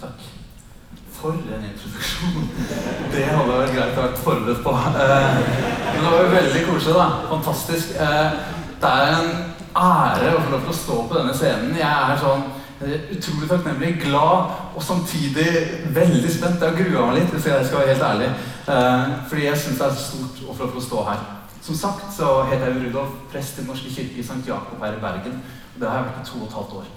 Takk. 0.00 0.24
For 1.12 1.32
en 1.32 1.64
introduksjon. 1.72 2.48
Det 3.12 3.22
hadde 3.24 3.54
vært 3.56 3.72
greit 3.72 3.96
å 3.96 4.02
være 4.02 4.18
forberedt 4.20 4.58
på. 4.64 4.72
Eh, 4.76 5.38
men 5.86 6.02
det 6.02 6.10
var 6.12 6.18
jo 6.20 6.32
veldig 6.34 6.64
koselig, 6.66 6.96
da. 6.98 7.06
Fantastisk. 7.30 7.94
Eh, 8.04 8.34
det 8.82 8.90
er 8.90 9.14
en 9.14 9.30
ære 9.80 10.34
å 10.34 10.42
få 10.42 10.52
lov 10.52 10.66
til 10.66 10.74
å 10.74 10.76
stå 10.80 10.96
på 11.08 11.16
denne 11.16 11.36
scenen. 11.38 11.78
Jeg 11.80 12.10
er 12.10 12.20
sånn 12.20 12.44
eh, 12.84 13.06
utrolig 13.16 13.48
takknemlig, 13.48 13.94
glad 14.02 14.76
og 14.76 14.84
samtidig 14.84 15.46
veldig 15.96 16.34
spent. 16.34 16.60
Jeg 16.60 16.68
har 16.68 16.76
grua 16.82 17.06
meg 17.08 17.22
litt, 17.22 17.32
hvis 17.32 17.48
jeg 17.48 17.70
skal 17.70 17.80
være 17.80 17.94
helt 17.94 18.06
ærlig. 18.10 18.28
Fordi 19.30 19.46
jeg 19.46 19.62
syns 19.62 19.80
det 19.80 19.88
er 19.88 19.98
stort 20.02 20.44
å 20.44 20.58
få 20.58 20.66
lov 20.66 20.76
til 20.76 20.82
å 20.82 20.86
stå 20.90 21.06
her. 21.08 21.24
Som 21.64 21.80
sagt 21.80 22.12
så 22.18 22.34
heter 22.50 22.68
jeg 22.68 22.84
Rudolf, 22.84 23.16
prest 23.32 23.56
i 23.56 23.62
Den 23.62 23.72
norske 23.72 23.94
kirke 23.96 24.20
i 24.20 24.26
St. 24.26 24.42
Jakob 24.44 24.84
her 24.84 25.00
i 25.00 25.02
Bergen. 25.02 25.40
Og 25.72 25.80
det 25.80 25.88
har 25.88 26.02
jeg 26.02 26.10
vært 26.10 26.20
i 26.20 26.28
to 26.28 26.42
og 26.42 26.46
et 26.50 26.60
halvt 26.60 26.78
år. 26.82 26.94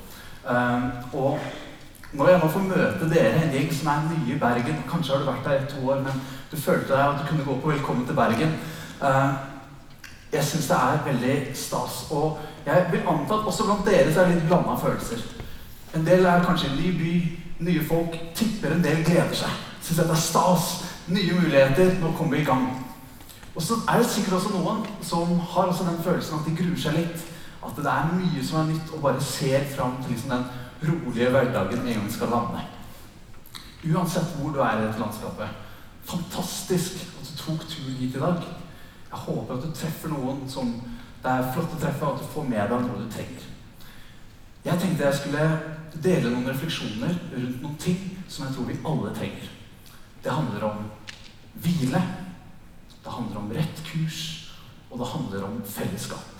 Og 1.23 1.68
når 2.13 2.29
jeg 2.29 2.39
nå 2.41 2.47
får 2.49 2.63
møte 2.65 3.09
dere, 3.11 3.43
en 3.43 3.51
gjeng 3.53 3.69
som 3.73 3.87
er 3.91 4.05
nye 4.09 4.33
i 4.33 4.39
Bergen 4.41 4.83
Kanskje 4.89 5.13
har 5.13 5.21
du 5.21 5.29
vært 5.29 5.45
der 5.45 5.59
i 5.61 5.69
to 5.69 5.83
år, 5.91 5.99
men 6.05 6.21
du 6.51 6.57
følte 6.57 6.93
deg 6.93 7.03
at 7.05 7.19
du 7.21 7.27
kunne 7.27 7.45
gå 7.45 7.57
på 7.61 7.71
'Velkommen 7.71 8.05
til 8.05 8.15
Bergen'. 8.15 8.55
Eh, 9.01 9.29
jeg 10.33 10.43
syns 10.43 10.67
det 10.67 10.75
er 10.75 11.03
veldig 11.05 11.35
stas. 11.53 12.07
Og 12.11 12.39
jeg 12.65 12.87
vil 12.91 13.07
anta 13.07 13.33
at 13.33 13.45
også 13.45 13.63
blant 13.63 13.85
dere 13.85 14.13
så 14.13 14.21
er 14.21 14.25
det 14.25 14.35
litt 14.35 14.47
blanda 14.47 14.75
følelser. 14.75 15.21
En 15.95 16.05
del 16.05 16.25
er 16.25 16.43
kanskje 16.43 16.69
en 16.69 16.77
ny 16.77 16.91
by, 16.97 17.39
nye 17.59 17.85
folk. 17.87 18.19
Tipper 18.35 18.71
en 18.71 18.83
del 18.83 19.03
gleder 19.05 19.33
seg. 19.33 19.49
Syns 19.81 19.99
det 19.99 20.09
er 20.09 20.15
stas. 20.15 20.85
Nye 21.07 21.33
muligheter. 21.33 21.99
Nå 22.01 22.11
kommer 22.17 22.35
vi 22.35 22.41
i 22.41 22.45
gang. 22.45 22.85
Og 23.55 23.61
så 23.61 23.73
er 23.89 23.97
det 23.97 24.09
sikkert 24.09 24.33
også 24.33 24.49
noen 24.49 24.85
som 25.01 25.39
har 25.39 25.65
den 25.65 26.03
følelsen 26.03 26.39
at 26.39 26.45
de 26.45 26.63
gruer 26.63 26.77
seg 26.77 26.93
litt. 26.93 27.25
At 27.65 27.75
det 27.75 27.85
er 27.85 28.13
mye 28.13 28.45
som 28.45 28.59
er 28.59 28.73
nytt, 28.73 28.93
og 28.93 29.01
bare 29.01 29.21
ser 29.21 29.65
fram 29.75 29.97
til 30.03 30.11
liksom 30.11 30.29
den 30.29 30.45
rolige 30.83 31.29
hverdagen 31.29 31.87
en 31.87 31.99
gang 31.99 32.11
skal 32.11 32.31
lande. 32.33 32.61
Uansett 33.89 34.35
hvor 34.37 34.53
du 34.53 34.61
er 34.63 34.77
i 34.77 34.85
dette 34.85 34.99
landskapet. 34.99 35.49
Fantastisk 36.09 37.03
at 37.19 37.27
du 37.27 37.35
tok 37.37 37.67
turen 37.67 37.99
hit 37.99 38.15
i 38.15 38.23
dag. 38.23 38.47
Jeg 39.09 39.19
håper 39.25 39.55
at 39.55 39.63
du 39.63 39.71
treffer 39.75 40.11
noen 40.13 40.43
som 40.49 40.73
det 41.19 41.31
er 41.31 41.49
flott 41.51 41.75
å 41.75 41.79
treffe, 41.81 42.05
og 42.05 42.15
at 42.15 42.21
du 42.23 42.31
får 42.31 42.45
med 42.47 42.71
deg 42.71 42.83
noe 42.85 43.01
du 43.01 43.11
trenger. 43.11 43.47
Jeg 44.63 44.79
tenkte 44.79 45.07
jeg 45.07 45.19
skulle 45.19 45.45
dele 46.03 46.31
noen 46.31 46.47
refleksjoner 46.47 47.15
rundt 47.33 47.61
noen 47.63 47.77
ting 47.81 47.99
som 48.27 48.45
jeg 48.45 48.55
tror 48.55 48.69
vi 48.69 48.79
alle 48.87 49.13
trenger. 49.17 49.49
Det 50.23 50.31
handler 50.31 50.65
om 50.69 50.83
hvile, 51.63 52.01
det 53.03 53.15
handler 53.15 53.41
om 53.41 53.51
rett 53.55 53.83
kurs, 53.87 54.21
og 54.89 54.99
det 55.01 55.11
handler 55.11 55.47
om 55.47 55.61
fellesskap. 55.67 56.38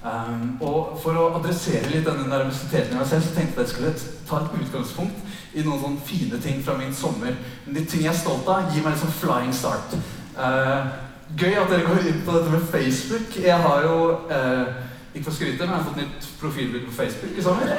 Um, 0.00 0.54
og 0.64 0.94
For 1.02 1.12
å 1.12 1.26
adressere 1.36 1.90
litt 1.92 2.06
denne 2.06 2.24
nervøsiteten 2.30 2.94
i 2.94 3.00
meg 3.00 3.08
selv, 3.08 3.26
så 3.26 3.34
tenkte 3.36 3.60
jeg 3.60 3.66
at 3.66 3.66
jeg 3.66 3.74
skulle 3.74 4.24
ta 4.30 4.38
et 4.40 4.62
utgangspunkt 4.62 5.26
i 5.52 5.64
noen 5.66 5.82
sånne 5.82 6.04
fine 6.06 6.40
ting 6.40 6.62
fra 6.64 6.76
min 6.78 6.94
sommer. 6.96 7.36
De 7.66 7.84
ting 7.84 8.06
jeg 8.06 8.12
er 8.14 8.16
stolt 8.16 8.48
av, 8.48 8.70
gir 8.72 8.86
meg 8.86 8.96
liksom 8.96 9.12
flying 9.18 9.52
start. 9.52 9.96
Uh, 10.38 10.88
gøy 11.36 11.52
at 11.52 11.68
dere 11.68 11.84
går 11.84 12.08
inn 12.08 12.22
på 12.24 12.36
dette 12.38 12.54
med 12.54 12.64
Facebook. 12.72 13.36
Jeg 13.44 13.60
har 13.66 13.84
jo 13.84 13.98
uh, 14.30 14.72
ikke 15.12 15.26
for 15.26 15.34
å 15.34 15.36
skryte, 15.36 15.66
men 15.66 15.74
jeg 15.74 15.76
har 15.76 15.88
fått 15.90 16.00
nytt 16.00 16.28
profilbilde 16.40 16.86
på 16.88 16.96
Facebook 16.96 17.36
i 17.36 17.44
sommer. 17.44 17.74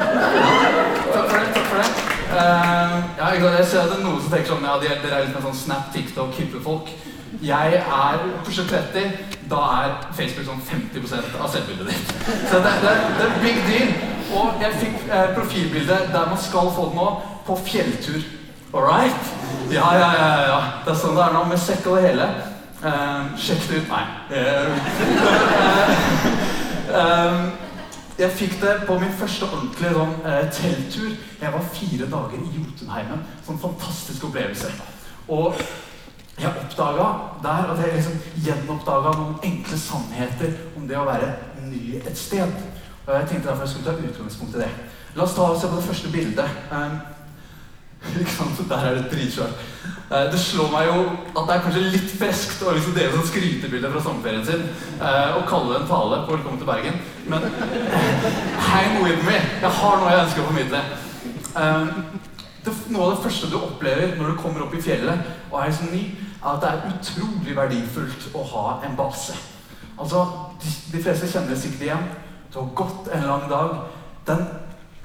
takk 1.15 1.31
for 1.31 1.37
det. 1.39 1.53
takk 1.57 1.69
for 1.71 1.81
det. 1.81 2.09
Uh, 2.31 2.97
ja, 3.17 3.31
jeg 3.33 3.65
ser 3.65 3.81
at 3.81 3.95
det 3.95 3.97
er 3.97 4.05
noen 4.05 4.21
som 4.21 4.29
tenker 4.35 4.53
sånn 4.53 4.69
ja, 4.69 4.77
dere 4.83 5.09
er 5.09 5.25
litt 5.25 5.33
mer 5.33 5.49
sånn 5.49 5.63
Snap, 5.65 5.89
TikTok, 5.95 6.37
hippe 6.37 6.61
folk. 6.61 6.93
Jeg 7.41 7.73
er 7.79 8.23
kanskje 8.43 8.65
30 8.67 9.11
da 9.51 9.61
er 9.83 9.93
Facebook 10.15 10.47
sånn 10.47 10.61
50% 10.67 11.37
av 11.39 11.49
selvbildet 11.51 11.91
ditt. 11.91 12.11
Så 12.47 12.59
det, 12.63 12.73
det, 12.83 12.93
det 13.17 13.25
er 13.27 13.39
big 13.43 13.61
deal. 13.67 13.93
Og 14.31 14.61
jeg 14.63 14.77
fikk 14.79 15.09
eh, 15.11 15.33
profilbildet 15.35 16.11
der 16.13 16.29
man 16.31 16.39
skal 16.39 16.71
få 16.75 16.89
det 16.91 16.99
nå, 16.99 17.07
på 17.47 17.57
fjelltur. 17.65 18.21
All 18.73 18.85
right? 18.87 19.33
Ja, 19.71 19.89
ja, 19.95 20.09
ja, 20.15 20.29
ja. 20.47 20.59
Det 20.85 20.93
er 20.93 20.99
sånn 21.01 21.17
det 21.17 21.25
er 21.25 21.35
nå, 21.35 21.43
med 21.49 21.59
sekk 21.59 21.89
og 21.91 21.99
det 21.99 22.11
hele. 22.11 22.29
Uh, 22.81 23.33
sjekk 23.37 23.67
det 23.69 23.81
ut. 23.81 23.91
Nei. 23.91 24.05
Uh, 26.91 27.51
jeg 28.17 28.31
fikk 28.39 28.55
det 28.61 28.73
på 28.87 28.95
min 29.01 29.13
første 29.19 29.49
ordentlige 29.49 29.91
sånn, 29.97 30.15
uh, 30.23 30.39
telttur. 30.55 31.11
Jeg 31.41 31.53
var 31.53 31.69
fire 31.75 32.07
dager 32.15 32.39
i 32.39 32.49
Jotunheimen. 32.55 33.23
Sånn 33.45 33.59
fantastisk 33.61 34.29
opplevelse. 34.29 34.71
Og 35.31 35.59
jeg 36.39 36.53
oppdaga 36.63 37.07
der 37.43 37.71
at 37.71 37.79
jeg 37.79 37.95
liksom 37.95 38.19
gjenoppdaga 38.45 39.13
noen 39.17 39.35
enkle 39.43 39.77
sannheter 39.79 40.53
om 40.77 40.87
det 40.89 40.97
å 40.97 41.05
være 41.05 41.33
ny 41.67 41.99
et 41.99 42.17
sted. 42.17 42.53
Og 43.05 43.13
jeg 43.15 43.27
tenkte 43.29 43.49
derfor 43.49 43.65
jeg 43.65 43.73
skulle 43.73 43.91
ta 43.91 44.09
utgangspunkt 44.09 44.55
i 44.55 44.63
det. 44.63 44.69
La 45.15 45.25
oss 45.25 45.35
ta 45.35 45.49
og 45.51 45.59
se 45.59 45.67
på 45.67 45.79
det 45.79 45.89
første 45.89 46.13
bildet. 46.13 46.45
Um, 48.01 48.69
Der 48.69 48.77
er 48.77 48.95
det 48.95 49.11
dritsvært. 49.11 49.59
Uh, 50.09 50.31
det 50.31 50.39
slår 50.39 50.71
meg 50.71 50.87
jo 50.87 51.01
at 51.37 51.43
det 51.45 51.53
er 51.53 51.61
kanskje 51.61 51.83
litt 51.93 52.15
friskt 52.17 52.63
å 52.65 52.73
liksom 52.73 52.95
dele 52.95 53.11
sånn 53.13 53.27
skrytebilde 53.29 53.91
fra 53.93 54.01
sommerferien 54.01 54.47
sin 54.47 54.63
uh, 54.97 55.37
og 55.37 55.45
kalle 55.51 55.75
det 55.75 55.83
en 55.83 55.91
tale 55.91 56.23
på 56.25 56.33
'Velkommen 56.33 56.57
til 56.57 56.69
Bergen'. 56.71 56.97
Men 57.29 57.45
hang 58.71 59.03
with 59.03 59.21
me! 59.27 59.37
Jeg 59.61 59.69
har 59.69 60.01
noe 60.01 60.09
jeg 60.15 60.23
ønsker 60.23 60.41
å 60.41 60.49
formidle. 60.49 60.81
Um, 61.53 61.91
det, 62.65 62.73
noe 62.93 63.07
av 63.07 63.15
det 63.15 63.23
første 63.25 63.49
du 63.49 63.57
opplever 63.57 64.15
når 64.17 64.33
du 64.33 64.41
kommer 64.41 64.65
opp 64.65 64.75
i 64.77 64.81
fjellet 64.83 65.25
og 65.49 65.59
er 65.59 65.71
liksom 65.71 65.93
ny, 65.93 66.03
er 66.41 66.49
at 66.51 66.61
det 66.61 66.69
er 66.71 66.91
utrolig 66.91 67.55
verdifullt 67.57 68.27
å 68.37 68.43
ha 68.53 68.65
en 68.85 68.97
base. 68.97 69.35
Altså, 70.01 70.25
de, 70.61 70.73
de 70.93 71.01
fleste 71.03 71.29
kjenner 71.29 71.53
det 71.53 71.61
sikkert 71.61 71.87
igjen. 71.87 72.07
Du 72.53 72.59
har 72.59 72.71
gått 72.75 73.09
en 73.13 73.27
lang 73.27 73.47
dag. 73.49 73.75
Den 74.27 74.45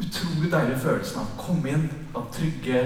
utrolig 0.00 0.50
deilige 0.52 0.80
følelsen 0.82 1.22
av 1.22 1.28
å 1.32 1.40
komme 1.40 1.72
inn 1.72 1.84
blant 2.12 2.32
trygge, 2.36 2.82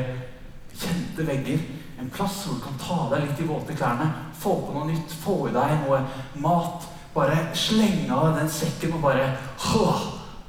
kjente 0.74 1.26
vegger. 1.26 1.62
En 2.00 2.10
plass 2.14 2.44
hvor 2.46 2.58
du 2.58 2.64
kan 2.64 2.78
ta 2.80 2.98
deg 3.12 3.26
litt 3.26 3.42
i 3.42 3.48
våte 3.48 3.76
klærne, 3.76 4.08
få 4.40 4.56
på 4.64 4.74
noe 4.74 4.88
nytt, 4.88 5.14
få 5.22 5.36
i 5.50 5.54
deg 5.54 5.76
noe 5.84 6.00
mat. 6.42 6.86
Bare 7.14 7.50
slenge 7.58 8.14
av 8.14 8.36
den 8.38 8.50
sekken 8.50 8.94
og 8.96 9.04
bare 9.04 9.32
Åh, 9.74 10.02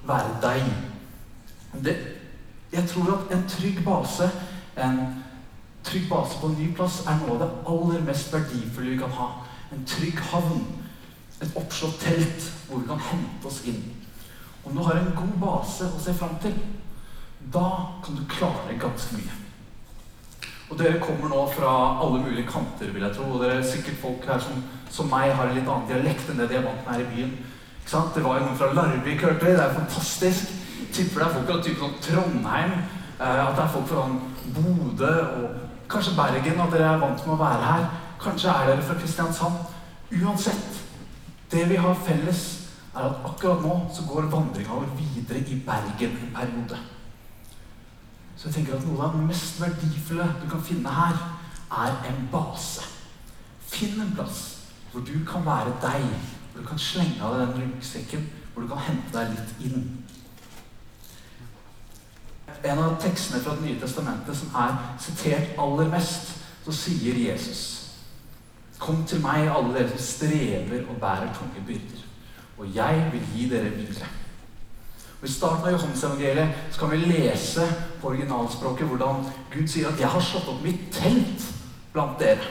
være 0.07 0.35
deg. 0.43 0.67
Det, 1.81 1.95
jeg 2.71 2.87
tror 2.87 3.13
at 3.17 3.33
en 3.35 3.47
trygg 3.49 3.83
base, 3.85 4.29
en 4.77 4.99
trygg 5.83 6.09
base 6.09 6.37
på 6.39 6.47
en 6.47 6.59
ny 6.59 6.69
plass, 6.75 7.01
er 7.07 7.17
noe 7.19 7.35
av 7.35 7.41
det 7.41 7.49
aller 7.73 8.05
mest 8.07 8.33
verdifulle 8.33 8.93
vi 8.93 8.99
kan 9.01 9.15
ha. 9.17 9.27
En 9.75 9.83
trygg 9.87 10.19
havn. 10.31 10.63
Et 11.41 11.57
oppslått 11.57 11.99
telt 12.03 12.47
hvor 12.67 12.83
vi 12.83 12.87
kan 12.87 13.01
hente 13.11 13.47
oss 13.49 13.63
inn. 13.65 13.81
Om 14.63 14.75
du 14.77 14.83
har 14.85 14.99
en 14.99 15.13
god 15.17 15.37
base 15.41 15.87
å 15.89 15.99
se 15.99 16.13
fram 16.13 16.35
til, 16.43 16.53
da 17.53 17.67
kan 18.05 18.17
du 18.17 18.27
klare 18.29 18.77
ganske 18.79 19.17
mye. 19.17 19.37
Og 20.71 20.77
dere 20.79 21.01
kommer 21.03 21.31
nå 21.31 21.41
fra 21.51 21.71
alle 21.99 22.21
mulige 22.23 22.47
kanter, 22.47 22.93
vil 22.93 23.03
jeg 23.03 23.15
tro. 23.17 23.25
Og 23.33 23.41
dere 23.43 23.57
er 23.59 23.67
sikkert 23.67 23.99
folk 23.99 24.27
her 24.29 24.39
som, 24.39 24.61
som 24.93 25.09
meg 25.11 25.33
har 25.35 25.49
en 25.49 25.57
litt 25.57 25.67
annen 25.67 25.89
dialekt 25.89 26.29
enn 26.31 26.39
det 26.39 26.47
de 26.51 26.61
er 26.61 26.67
vant 26.67 26.85
med 26.85 26.93
her 26.93 27.03
i 27.03 27.09
byen. 27.15 27.33
Ikke 27.81 27.91
sant? 27.91 28.13
Det 28.15 28.23
var 28.23 28.37
jo 28.37 28.45
noen 28.45 28.59
fra 28.61 28.69
Larvik, 28.77 29.25
hørte 29.25 29.43
vi. 29.43 29.55
Det 29.57 29.65
er 29.65 29.75
fantastisk 29.75 30.53
tipper 30.93 31.23
det 31.23 31.27
er 31.27 31.33
folk 31.35 31.49
fra 31.49 31.59
typen 31.63 31.81
sånn 31.81 31.99
Trondheim, 32.05 32.77
eh, 33.19 33.41
at 33.47 33.57
det 33.57 33.65
er 33.65 33.73
folk 33.73 33.89
fra 33.89 34.05
sånn 34.05 34.19
Bodø 34.55 35.11
og 35.39 35.59
kanskje 35.91 36.15
Bergen, 36.17 36.61
at 36.61 36.71
dere 36.73 36.93
er 36.93 37.01
vant 37.01 37.25
med 37.25 37.35
å 37.35 37.41
være 37.41 37.67
her. 37.67 37.89
Kanskje 38.21 38.53
er 38.53 38.71
dere 38.71 38.85
fra 38.85 38.97
Kristiansand. 38.99 39.59
Uansett, 40.11 40.81
det 41.51 41.67
vi 41.69 41.79
har 41.79 41.95
felles, 42.05 42.41
er 42.95 43.07
at 43.07 43.27
akkurat 43.27 43.61
nå 43.63 43.75
så 43.95 44.03
går 44.07 44.27
vandringa 44.31 44.75
vår 44.75 44.89
videre 44.97 45.43
i 45.47 45.59
Bergen 45.65 46.17
en 46.17 46.33
periode. 46.35 46.79
Så 48.35 48.49
jeg 48.49 48.55
tenker 48.55 48.75
at 48.75 48.85
noe 48.87 49.05
av 49.05 49.15
det 49.15 49.27
mest 49.29 49.61
verdifulle 49.61 50.25
du 50.41 50.47
kan 50.49 50.63
finne 50.65 50.91
her, 50.91 51.19
er 51.71 51.95
en 52.09 52.27
base. 52.31 52.83
Finn 53.71 54.01
en 54.01 54.15
plass 54.15 54.41
hvor 54.91 55.05
du 55.07 55.13
kan 55.27 55.45
være 55.45 55.71
deg, 55.83 56.07
hvor 56.51 56.63
du 56.63 56.67
kan 56.67 56.79
slenge 56.79 57.21
av 57.23 57.37
deg 57.37 57.53
den 57.53 57.69
ryggsekken, 57.69 58.25
hvor 58.53 58.65
du 58.65 58.67
kan 58.67 58.83
hente 58.89 59.13
deg 59.15 59.37
litt 59.37 59.67
inn 59.69 59.85
en 62.63 62.79
av 62.79 62.97
tekstene 63.01 63.41
fra 63.43 63.55
Det 63.55 63.65
nye 63.65 63.79
testamentet 63.79 64.37
som 64.37 64.55
er 64.55 64.77
sitert 64.99 65.57
aller 65.59 65.89
mest, 65.89 66.33
så 66.65 66.73
sier 66.75 67.17
Jesus 67.17 67.67
Kom 68.81 69.03
til 69.05 69.21
meg, 69.21 69.45
alle 69.45 69.75
dere 69.75 69.89
som 69.91 70.01
strever 70.01 70.87
og 70.89 70.97
bærer 71.01 71.29
tunge 71.37 71.61
byrder, 71.67 71.99
og 72.57 72.75
jeg 72.75 73.09
vil 73.11 73.27
gi 73.35 73.49
dere 73.49 73.69
hvile. 73.69 74.07
I 75.21 75.29
starten 75.29 75.67
av 75.67 75.75
Johannes-evangeliet 75.75 76.79
kan 76.79 76.89
vi 76.89 76.97
lese 76.97 77.67
på 78.01 78.09
originalspråket 78.09 78.89
hvordan 78.89 79.27
Gud 79.53 79.67
sier 79.67 79.87
at 79.87 79.99
'jeg 79.99 80.09
har 80.09 80.21
slått 80.21 80.49
opp 80.49 80.63
mitt 80.63 80.89
telt 80.91 81.45
blant 81.93 82.17
dere'. 82.19 82.49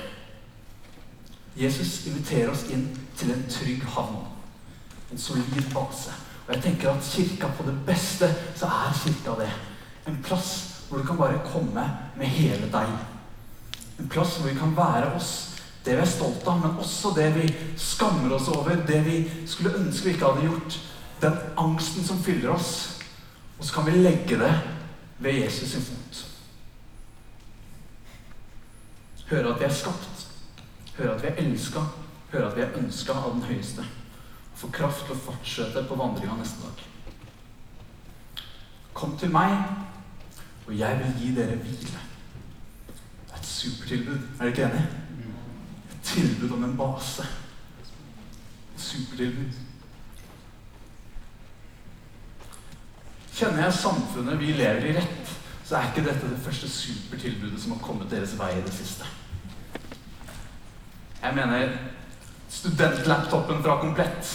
Jesus 1.57 2.07
inviterer 2.07 2.51
oss 2.51 2.63
inn 2.71 2.87
til 3.17 3.33
en 3.33 3.45
trygg 3.51 3.83
havn. 3.83 4.23
En 5.13 5.19
solid 5.19 5.75
base. 5.75 6.11
Og 6.47 6.55
jeg 6.55 6.63
tenker 6.63 6.91
at 6.91 7.03
kirka 7.03 7.47
på 7.47 7.67
det 7.67 7.79
beste, 7.87 8.35
så 8.57 8.67
er 8.67 9.01
kirka 9.05 9.43
det. 9.43 9.51
En 10.09 10.23
plass 10.25 10.53
hvor 10.89 10.99
du 10.99 11.07
kan 11.07 11.17
bare 11.17 11.43
komme 11.53 11.85
med 12.17 12.27
hele 12.27 12.71
deg. 12.73 12.95
En 14.01 14.09
plass 14.09 14.39
hvor 14.39 14.49
vi 14.49 14.59
kan 14.59 14.73
være 14.77 15.13
oss, 15.15 15.33
det 15.85 15.97
vi 15.97 16.03
er 16.03 16.09
stolt 16.09 16.47
av, 16.49 16.61
men 16.61 16.81
også 16.81 17.13
det 17.17 17.29
vi 17.37 17.47
skammer 17.79 18.35
oss 18.37 18.49
over, 18.53 18.81
det 18.87 19.01
vi 19.07 19.21
skulle 19.49 19.77
ønske 19.79 20.09
vi 20.09 20.17
ikke 20.17 20.33
hadde 20.33 20.49
gjort. 20.49 20.81
Den 21.21 21.39
angsten 21.61 22.05
som 22.05 22.21
fyller 22.25 22.53
oss. 22.55 22.73
Og 23.59 23.65
så 23.65 23.75
kan 23.75 23.87
vi 23.87 24.01
legge 24.01 24.39
det 24.41 24.53
ved 25.19 25.43
Jesus 25.43 25.71
sin 25.71 25.85
fot. 25.85 26.27
Høre 29.31 29.55
at 29.55 29.61
vi 29.61 29.65
er 29.65 29.75
skapt. 29.75 30.27
Høre 30.99 31.15
at 31.15 31.23
vi 31.23 31.29
er 31.29 31.43
elska. 31.45 31.81
Høre 32.33 32.49
at 32.49 32.57
vi 32.57 32.63
er 32.65 32.79
ønska 32.79 33.13
av 33.13 33.35
den 33.35 33.43
høyeste. 33.47 33.85
Og 34.53 34.59
få 34.59 34.71
kraft 34.75 35.05
til 35.07 35.15
å 35.15 35.23
fortsette 35.29 35.85
på 35.87 35.99
vandringa 35.99 36.35
neste 36.41 36.65
dag. 36.65 36.83
Kom 38.95 39.15
til 39.19 39.31
meg, 39.33 39.55
og 40.71 40.79
jeg 40.79 40.99
vil 40.99 41.15
gi 41.19 41.29
dere 41.35 41.57
hvile. 41.59 42.01
Det 42.87 43.33
er 43.35 43.39
et 43.39 43.47
supertilbud. 43.47 44.15
Er 44.15 44.39
dere 44.39 44.49
ikke 44.49 44.65
enig? 44.65 44.83
Et 45.91 45.97
tilbud 46.03 46.53
om 46.55 46.65
en 46.65 46.77
base. 46.77 47.25
Et 48.75 48.85
supertilbud. 48.85 49.57
Kjenner 53.35 53.65
jeg 53.65 53.75
samfunnet 53.81 54.39
vi 54.39 54.53
lever 54.53 54.87
i 54.87 54.95
rett, 55.01 55.33
så 55.65 55.77
er 55.81 55.91
ikke 55.91 56.07
dette 56.07 56.31
det 56.31 56.39
første 56.45 56.71
supertilbudet 56.71 57.59
som 57.63 57.75
har 57.75 57.83
kommet 57.83 58.11
deres 58.13 58.37
vei 58.39 58.53
i 58.55 58.63
det 58.63 58.75
siste. 58.75 59.11
Jeg 61.23 61.35
mener 61.35 61.75
studentlaptopen 62.49 63.63
fra 63.65 63.81
Komplett. 63.83 64.31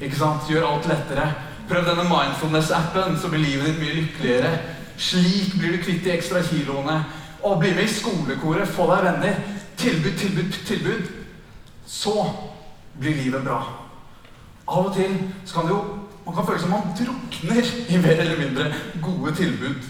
Ikke 0.00 0.16
sant? 0.16 0.48
Gjør 0.48 0.70
alt 0.70 0.88
lettere. 0.88 1.28
Prøv 1.68 1.84
denne 1.84 2.08
mindfulness-appen, 2.08 3.20
så 3.20 3.28
blir 3.28 3.44
livet 3.44 3.68
ditt 3.68 3.80
mye 3.82 4.00
lykkeligere. 4.00 4.56
Slik 4.98 5.54
blir 5.54 5.76
du 5.76 5.82
kvitt 5.82 6.04
de 6.04 6.12
ekstra 6.16 6.42
kiloene. 6.42 7.04
Og 7.42 7.60
bli 7.60 7.70
med 7.74 7.86
i 7.86 7.92
skolekoret, 7.92 8.68
få 8.68 8.88
deg 8.90 9.04
venner. 9.06 9.42
Tilbud, 9.78 10.16
tilbud, 10.18 10.58
tilbud. 10.66 11.12
Så 11.86 12.14
blir 12.98 13.14
livet 13.22 13.46
bra. 13.46 13.60
Av 14.68 14.90
og 14.90 14.96
til 14.96 15.14
så 15.46 15.54
kan 15.54 15.68
det 15.68 15.76
jo 15.76 15.84
man 16.28 16.36
kan 16.36 16.44
føle 16.46 16.60
som 16.60 16.70
man 16.70 16.90
drukner 16.92 17.68
i 17.88 17.96
mer 17.96 18.18
eller 18.20 18.36
mindre 18.36 18.64
gode 19.02 19.34
tilbud. 19.34 19.86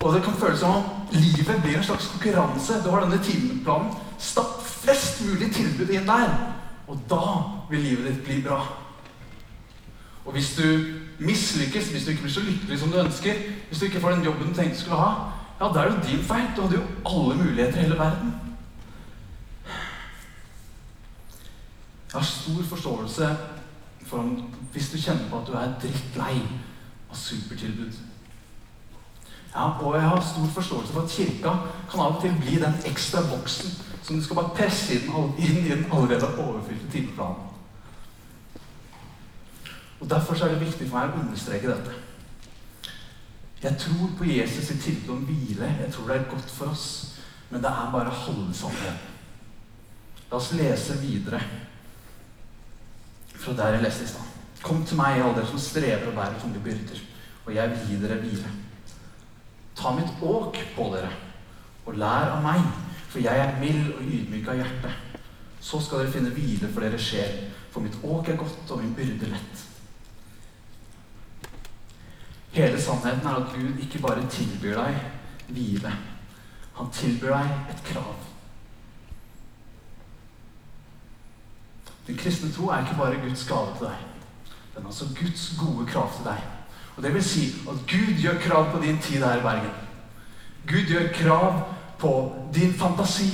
Og 0.00 0.14
det 0.14 0.20
kan 0.22 0.36
føles 0.38 0.60
som 0.60 0.70
om 0.70 0.84
livet 1.10 1.62
blir 1.62 1.80
en 1.80 1.84
slags 1.84 2.06
konkurranse. 2.12 2.76
Du 2.84 2.90
har 2.90 3.02
denne 3.02 3.18
timeplanen. 3.24 3.90
Stapp 4.18 4.62
flest 4.62 5.24
mulig 5.26 5.50
tilbud 5.54 5.90
inn 5.90 6.06
der. 6.06 6.30
Og 6.86 7.00
da 7.10 7.24
vil 7.70 7.82
livet 7.82 8.06
ditt 8.06 8.22
bli 8.24 8.38
bra. 8.46 8.60
Og 10.24 10.32
hvis 10.32 10.54
du 10.54 10.68
mislykkes, 11.18 11.90
hvis 11.90 12.04
du 12.04 12.10
ikke 12.10 12.22
blir 12.22 12.32
så 12.32 12.40
lykkelig 12.40 12.78
som 12.78 12.90
du 12.90 12.98
ønsker, 13.00 13.34
hvis 13.68 13.78
du 13.78 13.84
ikke 13.84 14.00
får 14.00 14.10
den 14.10 14.24
jobben 14.24 14.48
du 14.48 14.54
tenkte 14.54 14.74
du 14.74 14.80
skulle 14.80 15.00
ha, 15.00 15.12
ja, 15.60 15.70
da 15.74 15.80
er 15.80 15.88
det 15.88 15.96
jo 15.96 16.10
din 16.10 16.24
feil. 16.24 16.50
Du 16.56 16.62
hadde 16.62 16.76
jo 16.76 16.84
alle 17.06 17.34
muligheter 17.42 17.78
i 17.78 17.82
hele 17.82 17.98
verden. 17.98 18.34
Jeg 22.08 22.20
har 22.20 22.24
stor 22.24 22.62
forståelse 22.68 23.36
for 24.06 24.18
om, 24.18 24.44
hvis 24.72 24.90
du 24.90 24.98
kjenner 24.98 25.28
på 25.30 25.40
at 25.40 25.46
du 25.46 25.52
er 25.52 25.74
drittlei 25.82 26.38
av 27.10 27.16
supertilbud. 27.16 27.98
Ja, 29.54 29.66
og 29.80 29.94
jeg 29.94 30.08
har 30.08 30.20
stor 30.20 30.46
forståelse 30.54 30.92
for 30.92 31.02
at 31.02 31.10
kirka 31.10 31.52
kan 31.90 32.00
av 32.00 32.16
og 32.16 32.22
til 32.22 32.34
bli 32.40 32.60
den 32.62 32.74
ekstra 32.86 33.20
boksen 33.28 33.74
som 34.02 34.16
du 34.16 34.24
skal 34.24 34.36
bare 34.36 34.54
presse 34.56 34.94
inn, 34.94 35.34
inn 35.38 35.64
i 35.66 35.68
den 35.68 35.86
allerede 35.92 36.30
overfylte 36.38 36.90
timeplanen. 36.92 37.47
Og 40.00 40.10
Derfor 40.10 40.44
er 40.44 40.54
det 40.54 40.60
viktig 40.60 40.88
for 40.88 40.98
meg 40.98 41.14
å 41.14 41.22
understreke 41.24 41.72
dette. 41.72 41.96
Jeg 43.62 43.74
tror 43.82 44.10
på 44.18 44.24
Jesus 44.28 44.70
i 44.70 44.78
tilbud 44.78 45.14
om 45.16 45.24
hvile. 45.26 45.70
Jeg 45.80 45.92
tror 45.92 46.08
det 46.08 46.16
er 46.16 46.30
godt 46.30 46.50
for 46.50 46.70
oss. 46.70 46.88
Men 47.50 47.62
det 47.64 47.70
er 47.70 47.92
bare 47.92 48.18
halve 48.24 48.54
sannheten. 48.54 49.16
La 50.30 50.36
oss 50.36 50.52
lese 50.52 50.98
videre 51.00 51.40
fra 53.38 53.54
der 53.56 53.78
jeg 53.78 53.82
leste 53.82 54.04
i 54.04 54.10
stad. 54.10 54.34
Kom 54.62 54.82
til 54.84 54.98
meg, 54.98 55.22
alle 55.22 55.38
dere 55.38 55.48
som 55.48 55.60
strever 55.62 56.10
og 56.10 56.16
bærer 56.16 56.40
tunge 56.42 56.60
byrder, 56.64 57.00
og 57.46 57.54
jeg 57.54 57.70
vil 57.70 57.84
gi 57.88 57.98
dere 58.02 58.18
hvile. 58.20 58.50
Ta 59.78 59.92
mitt 59.94 60.22
åk 60.22 60.58
på 60.74 60.88
dere, 60.92 61.12
og 61.86 61.96
lær 62.02 62.34
av 62.34 62.42
meg, 62.44 62.66
for 63.08 63.22
jeg 63.22 63.40
er 63.40 63.60
mild 63.62 63.92
og 63.94 64.02
ydmyk 64.02 64.50
av 64.50 64.58
hjerte. 64.58 64.92
Så 65.62 65.80
skal 65.80 66.02
dere 66.02 66.12
finne 66.16 66.34
hvile 66.34 66.68
for 66.74 66.84
deres 66.84 67.06
sjel, 67.06 67.38
for 67.70 67.86
mitt 67.86 67.96
åk 68.02 68.28
er 68.28 68.40
godt 68.42 68.74
og 68.74 68.82
min 68.82 68.96
byrde 68.98 69.30
lett. 69.30 69.67
Hele 72.50 72.80
sannheten 72.82 73.26
er 73.26 73.36
at 73.36 73.52
Gud 73.54 73.82
ikke 73.82 74.00
bare 74.02 74.28
tilbyr 74.30 74.78
deg 74.80 75.00
hvile. 75.48 75.92
Han 76.78 76.90
tilbyr 76.92 77.34
deg 77.34 77.72
et 77.72 77.82
krav. 77.92 78.14
Den 82.06 82.16
kristne 82.16 82.52
tro 82.52 82.68
er 82.68 82.84
ikke 82.84 82.96
bare 82.98 83.20
Guds 83.24 83.44
gave 83.48 83.74
til 83.76 83.86
deg. 83.86 84.06
Den 84.74 84.82
er 84.82 84.86
altså 84.86 85.08
Guds 85.20 85.54
gode 85.60 85.86
krav 85.86 86.12
til 86.16 86.24
deg. 86.24 86.38
Og 86.96 87.02
Det 87.02 87.14
vil 87.14 87.24
si 87.24 87.44
at 87.68 87.82
Gud 87.90 88.14
gjør 88.22 88.38
krav 88.40 88.70
på 88.72 88.82
din 88.82 88.98
tid 88.98 89.24
her 89.24 89.38
i 89.38 89.42
Bergen. 89.42 89.74
Gud 90.68 90.88
gjør 90.88 91.12
krav 91.14 91.62
på 91.98 92.34
din 92.54 92.72
fantasi, 92.74 93.30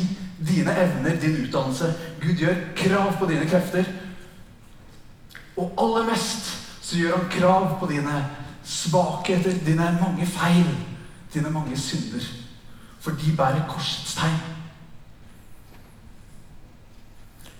dine 0.48 0.74
evner, 0.82 1.20
din 1.20 1.44
utdannelse. 1.44 1.94
Gud 2.22 2.34
gjør 2.34 2.54
krav 2.76 3.18
på 3.18 3.26
dine 3.26 3.46
krefter. 3.48 3.84
Og 5.56 5.74
aller 5.78 6.10
mest 6.10 6.50
så 6.82 6.96
gjør 6.98 7.16
han 7.16 7.30
krav 7.30 7.78
på 7.80 7.86
dine 7.86 8.24
svakheter, 8.64 9.64
dine 9.64 9.98
mange 10.00 10.26
feil, 10.26 10.76
dine 11.34 11.50
mange 11.50 11.78
synder. 11.78 12.24
For 13.00 13.10
de 13.10 13.36
bærer 13.36 13.68
korsets 13.68 14.14
tegn. 14.14 14.40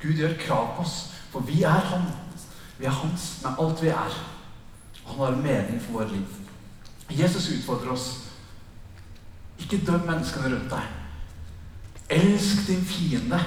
Gud 0.03 0.13
gjør 0.13 0.37
krav 0.41 0.77
på 0.77 0.83
oss, 0.83 1.13
for 1.31 1.41
vi 1.41 1.63
er 1.63 1.69
Han. 1.91 2.03
Vi 2.79 2.85
er 2.85 2.91
Hans 2.91 3.41
med 3.43 3.51
alt 3.61 3.83
vi 3.83 3.89
er. 3.89 4.17
Han 5.07 5.17
har 5.17 5.29
en 5.29 5.43
mening 5.43 5.83
for 5.83 5.93
vårt 5.93 6.13
liv. 6.13 6.27
Jesus 7.11 7.51
utfordrer 7.59 7.93
oss. 7.93 8.21
Ikke 9.59 9.85
døm 9.87 10.01
menneskene 10.01 10.55
rundt 10.55 10.71
deg. 10.71 10.89
Elsk 12.11 12.67
din 12.69 12.85
fiende. 12.85 13.41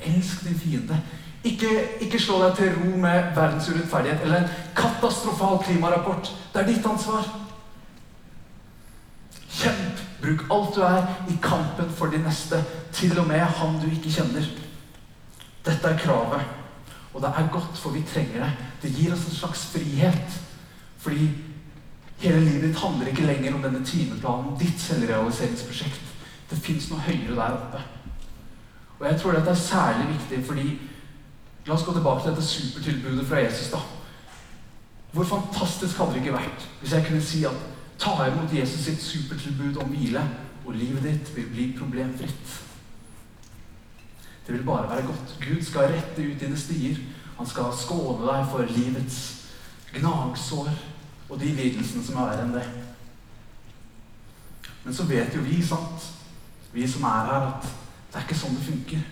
Elsk 0.00 0.44
din 0.44 0.58
fiende. 0.58 1.00
Ikke, 1.46 1.70
ikke 2.02 2.18
slå 2.20 2.40
deg 2.42 2.56
til 2.58 2.72
ro 2.74 2.92
med 2.98 3.30
verdens 3.36 3.68
urettferdighet 3.70 4.24
eller 4.24 4.42
en 4.42 4.54
katastrofal 4.76 5.60
klimarapport. 5.62 6.32
Det 6.52 6.62
er 6.62 6.70
ditt 6.72 6.86
ansvar. 6.90 7.28
Kjemp. 9.56 10.02
Bruk 10.20 10.46
alt 10.50 10.74
du 10.74 10.80
er 10.82 11.10
i 11.30 11.36
kampen 11.42 11.90
for 11.94 12.10
de 12.10 12.18
neste, 12.24 12.58
til 12.92 13.18
og 13.20 13.28
med 13.28 13.44
han 13.58 13.76
du 13.82 13.86
ikke 13.90 14.10
kjenner. 14.10 14.48
Dette 15.66 15.92
er 15.92 15.98
kravet. 16.00 16.42
Og 17.14 17.22
det 17.22 17.30
er 17.30 17.52
godt, 17.52 17.78
for 17.78 17.94
vi 17.94 18.02
trenger 18.02 18.42
det. 18.44 18.50
Det 18.82 18.94
gir 18.96 19.12
oss 19.12 19.26
en 19.28 19.38
slags 19.38 19.66
frihet. 19.72 20.40
Fordi 20.98 21.30
hele 22.18 22.40
livet 22.40 22.68
ditt 22.68 22.80
handler 22.80 23.12
ikke 23.12 23.28
lenger 23.28 23.54
om 23.54 23.62
denne 23.62 23.84
timeplanen, 23.84 24.58
ditt 24.60 24.80
selvrealiseringsprosjekt. 24.80 26.02
Det 26.50 26.58
fins 26.58 26.90
noe 26.90 27.06
høyere 27.06 27.38
der 27.38 27.56
oppe. 27.60 27.82
Og 28.98 29.06
jeg 29.06 29.20
tror 29.20 29.36
dette 29.36 29.50
er 29.52 29.60
særlig 29.60 30.08
viktig 30.14 30.44
fordi 30.46 30.66
La 31.66 31.74
oss 31.74 31.84
gå 31.84 31.92
tilbake 31.92 32.22
til 32.22 32.30
dette 32.30 32.46
supertilbudet 32.46 33.26
fra 33.26 33.40
Jesus. 33.42 33.70
da. 33.70 33.80
Hvor 35.12 35.24
fantastisk 35.24 35.98
hadde 35.98 36.12
det 36.14 36.22
ikke 36.22 36.36
vært 36.36 36.68
hvis 36.80 36.92
jeg 36.92 37.06
kunne 37.06 37.24
si 37.24 37.44
at 37.48 37.64
ta 37.98 38.28
imot 38.28 38.52
Jesus 38.52 38.84
sitt 38.84 39.02
supertilbud 39.02 39.76
om 39.82 39.88
hvile, 39.88 40.22
og 40.66 40.74
livet 40.74 41.02
ditt 41.02 41.36
vil 41.36 41.46
bli 41.50 41.66
problemfritt. 41.78 42.62
Det 44.46 44.54
vil 44.54 44.64
bare 44.64 44.90
være 44.90 45.06
godt. 45.06 45.36
Gud 45.40 45.62
skal 45.62 45.92
rette 45.94 46.22
ut 46.22 46.40
dine 46.40 46.58
stier. 46.58 46.98
Han 47.38 47.46
skal 47.46 47.72
skåne 47.74 48.26
deg 48.26 48.46
for 48.50 48.68
livets 48.70 49.18
gnagsår 49.94 50.70
og 51.28 51.40
de 51.40 51.50
lidelsene 51.54 52.04
som 52.04 52.20
er 52.20 52.30
verre 52.30 52.44
enn 52.44 52.54
det. 52.54 52.66
Men 54.84 54.94
så 54.94 55.06
vet 55.08 55.34
jo 55.34 55.42
vi, 55.42 55.58
sant, 55.66 56.06
vi 56.72 56.86
som 56.88 57.04
er 57.08 57.30
her, 57.30 57.48
at 57.56 57.66
det 57.66 58.20
er 58.20 58.26
ikke 58.26 58.38
sånn 58.38 58.54
det 58.58 58.66
funker. 58.68 59.02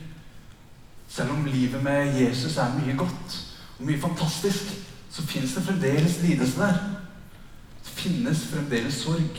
Selv 1.14 1.30
om 1.30 1.44
livet 1.44 1.83
med 1.83 2.16
Jesus 2.18 2.56
er 2.56 2.73
mye 2.75 2.97
godt 2.99 3.35
og 3.78 3.85
mye 3.87 4.00
fantastisk, 4.02 4.73
så 5.11 5.23
finnes 5.23 5.52
det 5.54 5.62
fremdeles 5.62 6.16
lidelse 6.23 6.59
der. 6.59 6.80
Det 7.85 7.92
finnes 8.00 8.40
fremdeles 8.50 8.94
sorg. 8.94 9.38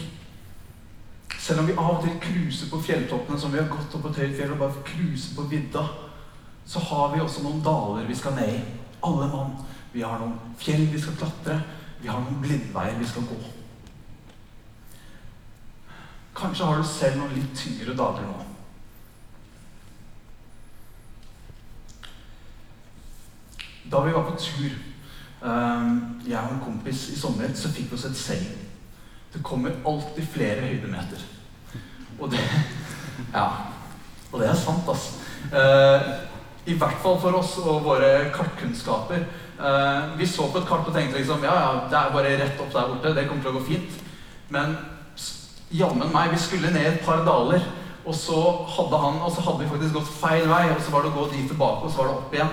Selv 1.40 1.60
om 1.60 1.68
vi 1.68 1.76
av 1.76 1.98
og 1.98 2.06
til 2.06 2.16
cruiser 2.24 2.72
på 2.72 2.80
fjelltoppene 2.80 3.40
som 3.40 3.52
vi 3.52 3.60
har 3.60 3.68
gått 3.68 3.92
opp 3.92 4.08
på 4.08 4.14
et 4.14 4.38
fjell 4.38 4.56
og 4.56 4.64
bare 4.64 4.86
cruiser 4.88 5.36
på 5.36 5.50
vidda, 5.52 5.84
så 6.66 6.80
har 6.80 7.12
vi 7.12 7.22
også 7.26 7.44
noen 7.44 7.60
daler 7.68 8.08
vi 8.08 8.16
skal 8.16 8.40
ned 8.40 8.56
i. 8.56 8.64
Alle 9.04 9.28
mann. 9.36 9.54
Vi 9.92 10.08
har 10.08 10.24
noen 10.24 10.56
fjell 10.58 10.88
vi 10.94 11.04
skal 11.04 11.20
klatre. 11.20 11.60
Vi 12.00 12.08
har 12.08 12.24
noen 12.24 12.40
blindveier 12.40 12.96
vi 13.04 13.12
skal 13.12 13.28
gå. 13.28 13.44
Kanskje 16.40 16.72
har 16.72 16.80
du 16.80 16.88
selv 16.88 17.20
noen 17.20 17.36
litt 17.36 17.52
tyngre 17.60 18.00
dager 18.00 18.32
nå. 18.32 18.55
Da 23.92 24.02
vi 24.06 24.14
var 24.14 24.24
på 24.28 24.38
tur, 24.40 24.72
ehm, 25.46 26.22
jeg 26.28 26.40
og 26.40 26.54
en 26.54 26.64
kompis 26.66 27.10
i 27.14 27.20
sommer, 27.20 27.54
så 27.56 27.70
fikk 27.70 27.92
vi 27.92 27.98
oss 28.00 28.06
et 28.06 28.18
seil. 28.18 28.46
Det 29.34 29.44
kommer 29.44 29.72
alltid 29.86 30.28
flere 30.34 30.62
høydemeter. 30.62 31.22
Og 32.20 32.32
det 32.32 32.40
Ja. 33.34 33.48
Og 34.32 34.40
det 34.40 34.50
er 34.50 34.56
sant, 34.56 34.88
altså. 34.88 35.12
I 36.66 36.74
hvert 36.74 36.98
fall 37.02 37.20
for 37.22 37.38
oss 37.38 37.58
og 37.62 37.84
våre 37.86 38.32
kartkunnskaper. 38.34 39.26
Uh, 39.56 40.18
vi 40.20 40.26
så 40.28 40.50
på 40.52 40.58
et 40.58 40.68
kart 40.68 40.88
og 40.88 40.94
tenkte 40.94 41.18
liksom 41.18 41.44
ja, 41.46 41.54
ja, 41.56 41.76
det 41.88 41.96
er 41.96 42.12
bare 42.12 42.34
rett 42.42 42.60
opp 42.60 42.74
der 42.74 42.90
borte. 42.90 43.14
Det 43.16 43.28
kommer 43.28 43.44
til 43.46 43.54
å 43.54 43.60
gå 43.60 43.66
fint. 43.70 44.02
Men 44.50 44.76
jammen 45.72 46.12
meg, 46.12 46.34
vi 46.34 46.42
skulle 46.42 46.74
ned 46.74 46.88
et 46.90 47.06
par 47.06 47.24
daler. 47.26 47.64
og 48.06 48.14
så 48.14 48.40
hadde, 48.70 48.98
han, 49.02 49.16
og 49.26 49.32
så 49.34 49.42
hadde 49.42 49.64
vi 49.64 49.70
faktisk 49.70 49.96
gått 49.96 50.10
feil 50.20 50.44
vei, 50.50 50.68
og 50.70 50.82
så 50.82 50.92
var 50.94 51.02
det 51.02 51.10
å 51.10 51.16
gå 51.16 51.24
dit 51.32 51.48
tilbake, 51.50 51.88
og 51.88 51.90
så 51.90 51.98
var 51.98 52.10
det 52.12 52.18
opp 52.20 52.36
igjen. 52.36 52.52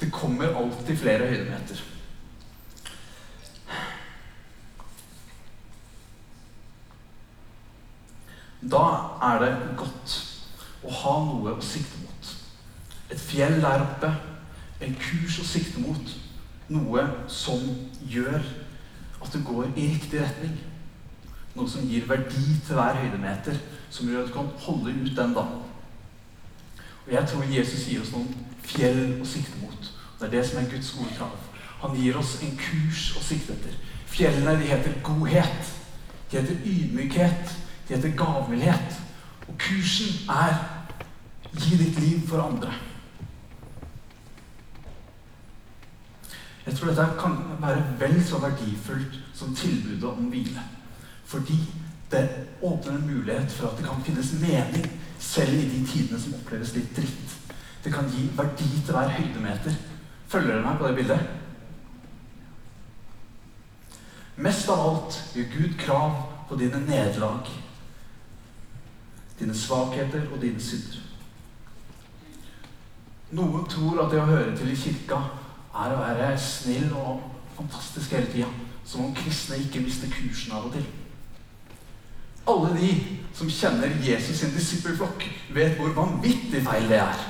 Det 0.00 0.12
kommer 0.12 0.56
alltid 0.56 0.96
flere 0.96 1.26
høydemeter. 1.26 1.82
Da 8.64 8.84
er 9.22 9.42
det 9.42 9.50
godt 9.76 10.14
å 10.84 10.92
ha 11.02 11.14
noe 11.26 11.56
å 11.56 11.64
sikte 11.64 12.00
mot. 12.00 12.30
Et 13.12 13.20
fjell 13.20 13.58
der 13.60 13.84
oppe, 13.84 14.10
en 14.84 14.96
kurs 15.00 15.38
å 15.40 15.48
sikte 15.48 15.82
mot. 15.84 16.14
Noe 16.72 17.04
som 17.28 17.60
gjør 18.08 18.40
at 19.20 19.32
du 19.32 19.42
går 19.44 19.68
i 19.74 19.90
riktig 19.92 20.22
retning. 20.22 20.56
Noe 21.54 21.68
som 21.70 21.84
gir 21.86 22.08
verdi 22.08 22.56
til 22.64 22.78
hver 22.78 22.96
høydemeter, 22.98 23.60
som 23.92 24.08
gjør 24.08 24.24
at 24.24 24.32
du 24.32 24.34
kan 24.38 24.50
holde 24.64 24.96
ut 24.96 25.12
den 25.16 25.36
dagen. 25.36 25.60
Og 27.04 27.12
Jeg 27.12 27.28
tror 27.28 27.52
Jesus 27.52 27.86
gir 27.88 28.00
oss 28.00 28.14
noen 28.14 28.32
fjell 28.64 29.20
å 29.20 29.28
sikte 29.28 29.60
mot. 29.60 29.83
Det 30.18 30.26
er 30.26 30.30
det 30.36 30.44
som 30.48 30.60
er 30.60 30.70
Guds 30.70 30.94
gode 30.98 31.16
krav. 31.18 31.36
Han 31.80 31.96
gir 31.96 32.16
oss 32.16 32.38
en 32.42 32.56
kurs 32.58 33.10
å 33.18 33.22
sikte 33.24 33.56
etter. 33.56 33.74
Fjellene 34.08 34.56
de 34.60 34.70
heter 34.70 34.94
godhet. 35.04 35.72
De 36.30 36.38
heter 36.38 36.64
ydmykhet. 36.64 37.54
De 37.88 37.94
heter 37.96 38.16
gavmildhet. 38.16 39.00
Og 39.48 39.58
kursen 39.60 40.30
er 40.30 40.56
gi 41.54 41.76
ditt 41.76 42.00
liv 42.00 42.28
for 42.28 42.42
andre. 42.42 42.72
Jeg 46.66 46.74
tror 46.74 46.90
dette 46.90 47.08
kan 47.20 47.34
være 47.60 47.82
vel 48.00 48.16
så 48.24 48.38
verdifullt 48.40 49.18
som 49.36 49.54
tilbudet 49.54 50.08
om 50.08 50.30
hvile. 50.32 50.62
Fordi 51.24 51.58
det 52.10 52.28
åpner 52.62 52.92
en 52.92 53.06
mulighet 53.06 53.52
for 53.52 53.68
at 53.68 53.78
det 53.78 53.86
kan 53.86 54.04
finnes 54.04 54.32
mening 54.40 54.86
selv 55.18 55.52
i 55.54 55.68
de 55.68 55.86
tidene 55.86 56.20
som 56.20 56.34
oppleves 56.34 56.72
litt 56.74 56.96
dritt. 56.96 57.36
Det 57.84 57.92
kan 57.92 58.08
gi 58.08 58.30
verdi 58.36 58.68
til 58.84 58.96
hver 58.96 59.12
høydemeter. 59.12 59.76
Følger 60.34 60.56
dere 60.56 60.64
meg 60.64 60.78
på 60.80 60.88
det 60.88 60.96
bildet? 60.98 61.26
Mest 64.42 64.70
av 64.72 64.80
alt 64.82 65.18
gjør 65.36 65.52
Gud 65.52 65.74
krav 65.78 66.16
på 66.48 66.56
dine 66.58 66.80
nederlag, 66.88 67.46
dine 69.38 69.54
svakheter 69.54 70.24
og 70.32 70.40
dine 70.42 70.62
synder. 70.62 70.98
Noen 73.34 73.68
tror 73.70 74.02
at 74.02 74.10
det 74.10 74.18
å 74.24 74.26
høre 74.26 74.56
til 74.58 74.72
i 74.72 74.78
kirka 74.78 75.20
er 75.84 75.94
å 75.94 76.00
være 76.02 76.32
snill 76.38 76.90
og 76.98 77.22
fantastisk 77.54 78.16
hele 78.16 78.30
tida. 78.32 78.50
Som 78.84 79.06
om 79.06 79.14
kristne 79.16 79.60
ikke 79.62 79.84
mister 79.86 80.10
kursen 80.12 80.52
av 80.58 80.66
og 80.66 80.74
til. 80.74 80.84
Alle 82.50 82.74
de 82.74 82.90
som 83.38 83.48
kjenner 83.48 83.94
Jesus 84.02 84.42
sin 84.42 84.52
disippelflokk, 84.52 85.24
vet 85.54 85.78
hvor 85.78 85.94
vanvittig 85.96 86.60
feil 86.66 86.90
det 86.90 87.00
er. 87.00 87.22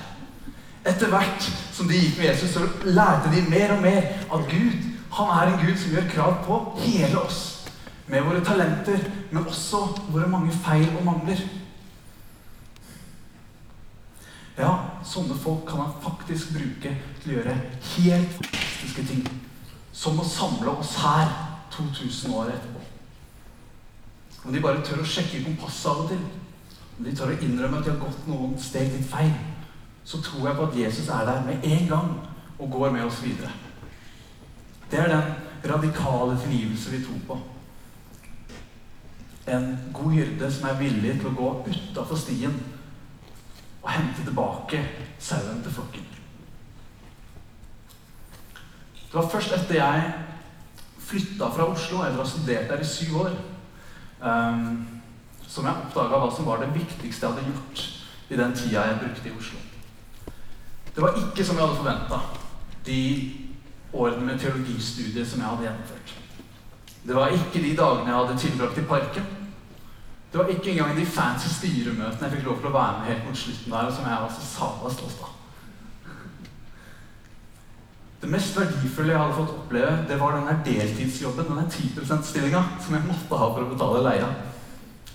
Etter 0.85 1.09
hvert 1.09 1.47
som 1.73 1.89
de 1.89 1.97
gikk 1.97 2.19
med 2.19 2.29
Jesus, 2.29 2.53
så 2.55 2.67
lærte 2.85 3.33
de 3.33 3.43
mer 3.49 3.73
og 3.77 3.83
mer 3.83 4.11
at 4.29 4.51
Gud 4.51 4.91
han 5.15 5.31
er 5.31 5.53
en 5.53 5.67
Gud 5.67 5.77
som 5.79 5.93
gjør 5.95 6.09
krav 6.11 6.39
på 6.45 6.57
hele 6.83 7.21
oss. 7.21 7.69
Med 8.07 8.23
våre 8.27 8.45
talenter, 8.45 8.99
men 9.31 9.47
også 9.47 9.87
våre 10.11 10.29
mange 10.29 10.53
feil 10.65 10.89
og 10.99 11.05
mangler. 11.07 11.41
Ja, 14.59 14.73
sånne 15.07 15.37
folk 15.39 15.65
kan 15.69 15.85
han 15.85 15.95
faktisk 16.03 16.53
bruke 16.55 16.93
til 17.23 17.31
å 17.31 17.37
gjøre 17.39 17.55
helt 17.95 18.35
fantastiske 18.37 19.07
ting. 19.09 19.25
Som 19.95 20.19
å 20.21 20.27
samle 20.27 20.75
oss 20.75 20.97
her 21.03 21.31
2000 21.75 22.35
år 22.35 22.53
etterpå. 22.55 22.83
Om 24.45 24.53
de 24.53 24.63
bare 24.63 24.83
tør 24.85 25.03
å 25.03 25.09
sjekke 25.09 25.45
kompasset 25.47 25.91
av 25.91 26.05
og 26.05 26.11
til, 26.11 26.25
om 26.99 27.07
de 27.07 27.15
tør 27.17 27.33
å 27.33 27.39
innrømme 27.39 27.81
at 27.81 27.87
de 27.87 27.95
har 27.95 28.03
gått 28.03 28.27
noen 28.29 28.59
steg 28.61 28.91
litt 28.93 29.07
feil, 29.11 29.33
så 30.05 30.21
tror 30.23 30.49
jeg 30.49 30.57
på 30.57 30.67
at 30.67 30.79
Jesus 30.79 31.09
er 31.09 31.25
der 31.25 31.45
med 31.45 31.65
en 31.65 31.89
gang 31.89 32.13
og 32.59 32.71
går 32.71 32.91
med 32.91 33.05
oss 33.05 33.25
videre. 33.25 33.51
Det 34.91 34.99
er 35.01 35.09
den 35.09 35.33
radikale 35.73 36.39
tilgivelse 36.41 36.91
vi 36.91 37.05
tror 37.05 37.21
på. 37.27 37.39
En 39.47 39.79
god 39.93 40.13
hyrde 40.13 40.53
som 40.53 40.69
er 40.69 40.79
villig 40.79 41.19
til 41.21 41.29
å 41.29 41.37
gå 41.37 41.49
utafor 41.69 42.17
stien 42.17 42.55
og 43.83 43.91
hente 43.91 44.25
tilbake 44.25 44.81
sauen 45.19 45.63
til 45.63 45.73
flokken. 45.73 46.07
Det 49.09 49.21
var 49.21 49.29
først 49.31 49.53
etter 49.55 49.77
jeg 49.79 50.07
flytta 51.05 51.51
fra 51.53 51.69
Oslo, 51.71 52.01
etter 52.03 52.19
å 52.19 52.25
ha 52.25 52.31
studert 52.31 52.71
der 52.71 52.81
i 52.81 52.89
syv 52.89 53.19
år, 53.21 53.37
um, 54.25 54.65
som 55.47 55.69
jeg 55.69 55.85
oppdaga 55.85 56.19
hva 56.19 56.33
som 56.33 56.49
var 56.49 56.65
det 56.65 56.73
viktigste 56.75 57.27
jeg 57.27 57.37
hadde 57.37 57.53
gjort 57.53 57.85
i 58.31 58.41
den 58.41 58.57
tida 58.57 58.89
jeg 58.89 59.01
brukte 59.05 59.31
i 59.31 59.37
Oslo. 59.37 59.61
Det 60.95 61.03
var 61.03 61.17
ikke 61.19 61.45
som 61.45 61.57
jeg 61.57 61.67
hadde 61.67 61.81
forventa, 61.81 62.21
de 62.87 62.99
årene 63.93 64.27
med 64.27 64.39
teologistudiet 64.39 65.29
som 65.29 65.41
jeg 65.41 65.49
hadde 65.49 65.67
gjennomført. 65.67 66.13
Det 67.07 67.15
var 67.15 67.35
ikke 67.35 67.63
de 67.63 67.77
dagene 67.77 68.11
jeg 68.11 68.19
hadde 68.19 68.39
tilbrakt 68.39 68.79
i 68.79 68.87
parken. 68.89 69.27
Det 70.33 70.41
var 70.41 70.51
ikke 70.51 70.71
engang 70.71 70.97
de 70.99 71.07
fancy 71.07 71.49
styremøtene 71.53 72.27
jeg 72.27 72.37
fikk 72.37 72.47
lov 72.49 72.57
til 72.59 72.71
å 72.71 72.75
være 72.75 72.99
med 72.99 73.11
helt 73.11 73.27
mot 73.29 73.39
slutten 73.39 73.75
der, 73.75 73.89
og 73.89 73.93
som 73.95 74.09
jeg 74.09 74.23
var 74.23 74.33
så 74.35 74.47
sabla 74.49 74.93
stolt 74.95 75.21
av. 75.23 75.35
Det 78.25 78.31
mest 78.33 78.57
verdifulle 78.57 79.13
jeg 79.13 79.21
hadde 79.21 79.37
fått 79.37 79.53
oppleve, 79.53 79.93
det 80.09 80.17
var 80.21 80.35
denne 80.39 80.57
deltidsjobben, 80.65 81.49
denne 81.51 81.67
10 81.71 82.01
%-stillinga, 82.01 82.63
som 82.81 82.97
jeg 82.97 83.07
måtte 83.07 83.39
ha 83.43 83.49
for 83.53 83.67
å 83.67 83.71
betale 83.75 84.05
leia. 84.07 84.31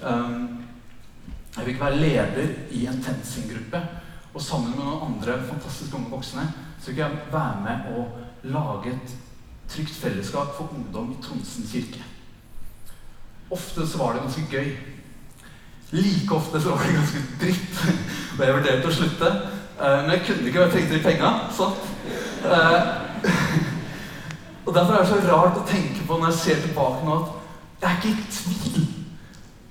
Um, 0.03 0.43
jeg 1.55 1.71
fikk 1.71 1.81
være 1.81 1.99
leder 2.03 2.51
i 2.77 2.85
en 2.87 3.01
TenSing-gruppe, 3.03 3.81
og 4.33 4.41
sammen 4.41 4.75
med 4.75 4.85
noen 4.85 5.05
andre 5.07 5.39
fantastiske 5.47 5.97
unge 5.97 6.11
voksne 6.13 6.45
så 6.79 6.91
fikk 6.91 7.01
jeg 7.01 7.23
være 7.33 7.63
med 7.63 7.89
å 7.97 8.05
lage 8.53 8.93
et 8.93 9.15
trygt 9.69 9.95
fellesskap 9.99 10.53
for 10.57 10.71
ungdom 10.75 11.11
i 11.13 11.19
Tonsen 11.23 11.67
kirke. 11.69 12.03
Ofte 13.51 13.87
så 13.87 13.97
var 13.97 14.13
det 14.13 14.23
ganske 14.23 14.45
gøy. 14.51 14.69
Like 15.91 16.35
ofte 16.35 16.61
så 16.61 16.75
var 16.75 16.85
det 16.85 16.95
ganske 16.99 17.23
dritt. 17.41 17.81
Og 18.37 18.45
jeg 18.45 18.55
vurderte 18.59 18.89
å 18.89 18.93
slutte. 18.93 19.31
Uh, 19.79 19.97
men 20.03 20.11
jeg 20.15 20.23
kunne 20.27 20.47
ikke, 20.47 20.61
jeg 20.61 20.73
trengte 20.75 20.97
de 20.97 21.03
penga. 21.03 21.29
Uh, 22.45 22.81
og 24.65 24.75
derfor 24.75 24.93
er 24.93 25.03
det 25.03 25.09
så 25.09 25.19
rart 25.25 25.57
å 25.57 25.65
tenke 25.67 26.03
på 26.05 26.17
når 26.19 26.29
jeg 26.29 26.39
ser 26.43 26.61
tilbake 26.61 27.05
nå, 27.07 27.15
at 27.15 27.81
jeg 27.81 27.89
er 27.89 27.97
ikke 27.97 28.11
i 28.11 28.33
tvil. 28.35 28.83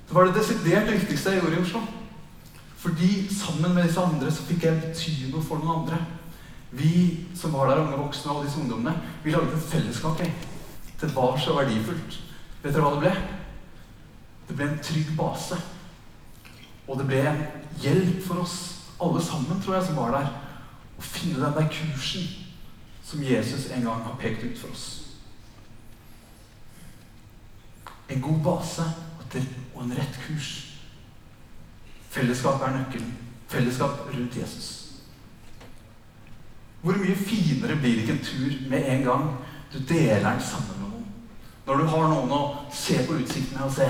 Det 0.09 0.17
var 0.17 0.27
det 0.27 0.39
desidert 0.41 0.91
viktigste 0.91 1.35
jeg 1.35 1.43
gjorde 1.43 1.59
i 1.59 1.63
Oslo. 1.63 1.83
Fordi 2.79 3.35
sammen 3.35 3.75
med 3.75 3.89
disse 3.89 4.01
andre 4.01 4.31
så 4.31 4.45
fikk 4.47 4.65
jeg 4.69 4.81
bety 4.83 5.15
noe 5.33 5.43
for 5.43 5.59
noen 5.59 5.81
andre. 5.81 5.99
Vi 6.71 7.27
som 7.35 7.53
var 7.57 7.71
der, 7.71 7.81
unge 7.83 7.99
voksne 7.99 8.35
og 8.35 8.45
disse 8.45 8.61
ungdommene, 8.61 8.95
vi 9.25 9.33
laget 9.35 9.57
et 9.57 9.71
fellesskap. 9.73 10.23
Det 11.01 11.11
var 11.15 11.39
så 11.43 11.57
verdifullt. 11.57 12.21
Vet 12.63 12.75
dere 12.75 12.85
hva 12.85 12.93
det 12.95 13.03
ble? 13.03 13.15
Det 14.49 14.57
ble 14.57 14.69
en 14.69 14.79
trygg 14.85 15.11
base. 15.19 15.59
Og 16.87 17.01
det 17.01 17.09
ble 17.09 17.23
en 17.27 17.43
hjelp 17.83 18.23
for 18.27 18.45
oss 18.45 18.59
alle 19.03 19.23
sammen, 19.23 19.61
tror 19.63 19.79
jeg, 19.79 19.89
som 19.89 19.99
var 19.99 20.15
der, 20.15 20.31
å 20.99 21.03
finne 21.03 21.43
den 21.43 21.59
der 21.59 21.69
kursen 21.73 22.31
som 23.09 23.23
Jesus 23.23 23.71
en 23.73 23.87
gang 23.87 24.03
har 24.05 24.17
pekt 24.21 24.45
ut 24.45 24.59
for 24.59 24.71
oss. 24.75 24.87
En 28.09 28.23
god 28.23 28.41
base 28.45 28.87
og 29.75 29.83
en 29.83 29.95
rett 29.99 30.19
kurs. 30.27 30.68
Fellesskap 32.11 32.63
er 32.63 32.77
nøkkelen. 32.77 33.15
Fellesskap 33.49 33.91
rundt 34.15 34.37
Jesus. 34.37 34.75
Hvor 36.83 36.93
mye 36.93 37.17
finere 37.17 37.77
blir 37.77 38.01
ikke 38.01 38.13
en 38.13 38.25
tur 38.25 38.71
med 38.71 38.85
en 38.87 39.03
gang 39.03 39.31
du 39.73 39.79
deler 39.89 40.31
den 40.31 40.41
sammen 40.41 40.81
med 40.81 40.89
noen? 40.89 41.07
Når 41.67 41.77
du 41.77 41.85
har 41.93 42.09
noen 42.09 42.33
å 42.33 42.43
se 42.73 43.01
på 43.07 43.19
utsikten 43.19 43.59
med 43.59 43.67
og 43.67 43.75
se 43.75 43.89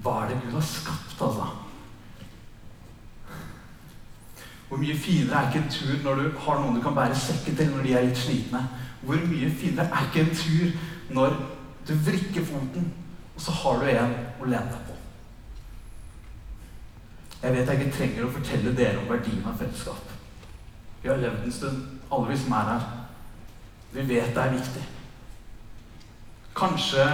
Hva 0.00 0.22
er 0.22 0.30
det 0.30 0.40
Gud 0.42 0.56
har 0.56 0.64
skapt, 0.64 1.22
altså? 1.22 1.46
Hvor 4.68 4.78
mye 4.80 4.96
finere 4.96 5.36
er 5.36 5.48
ikke 5.48 5.60
en 5.64 5.72
tur 5.74 5.96
når 6.04 6.14
du 6.22 6.38
har 6.38 6.60
noen 6.60 6.76
du 6.78 6.82
kan 6.82 6.94
bære 6.94 7.16
sekken 7.18 7.56
til 7.56 7.72
når 7.72 7.82
de 7.82 7.94
er 7.94 8.06
litt 8.06 8.18
slitne? 8.18 8.60
Hvor 9.02 9.18
mye 9.28 9.50
finere 9.60 9.88
er 9.90 10.06
ikke 10.08 10.24
en 10.24 10.36
tur 10.36 11.16
når 11.16 11.36
du 11.88 11.94
vrikker 12.06 12.44
foten, 12.44 12.92
og 13.34 13.42
så 13.42 13.52
har 13.62 13.80
du 13.80 13.90
en 13.90 14.14
å 14.40 14.48
lene 14.48 14.70
deg 14.70 14.86
på? 14.86 14.89
Jeg 17.42 17.52
vet 17.54 17.68
jeg 17.68 17.80
ikke 17.80 17.96
trenger 17.96 18.26
å 18.26 18.32
fortelle 18.34 18.72
dere 18.76 19.00
om 19.00 19.08
verdien 19.08 19.44
av 19.48 19.56
fellesskap. 19.56 20.16
Vi 21.00 21.08
har 21.08 21.20
levd 21.20 21.46
en 21.46 21.54
stund, 21.56 21.84
alle 22.12 22.28
vi 22.28 22.36
som 22.36 22.56
er 22.58 22.66
her. 22.68 22.88
Vi 23.94 24.04
vet 24.10 24.34
det 24.36 24.42
er 24.42 24.56
viktig. 24.58 24.82
Kanskje 26.56 27.06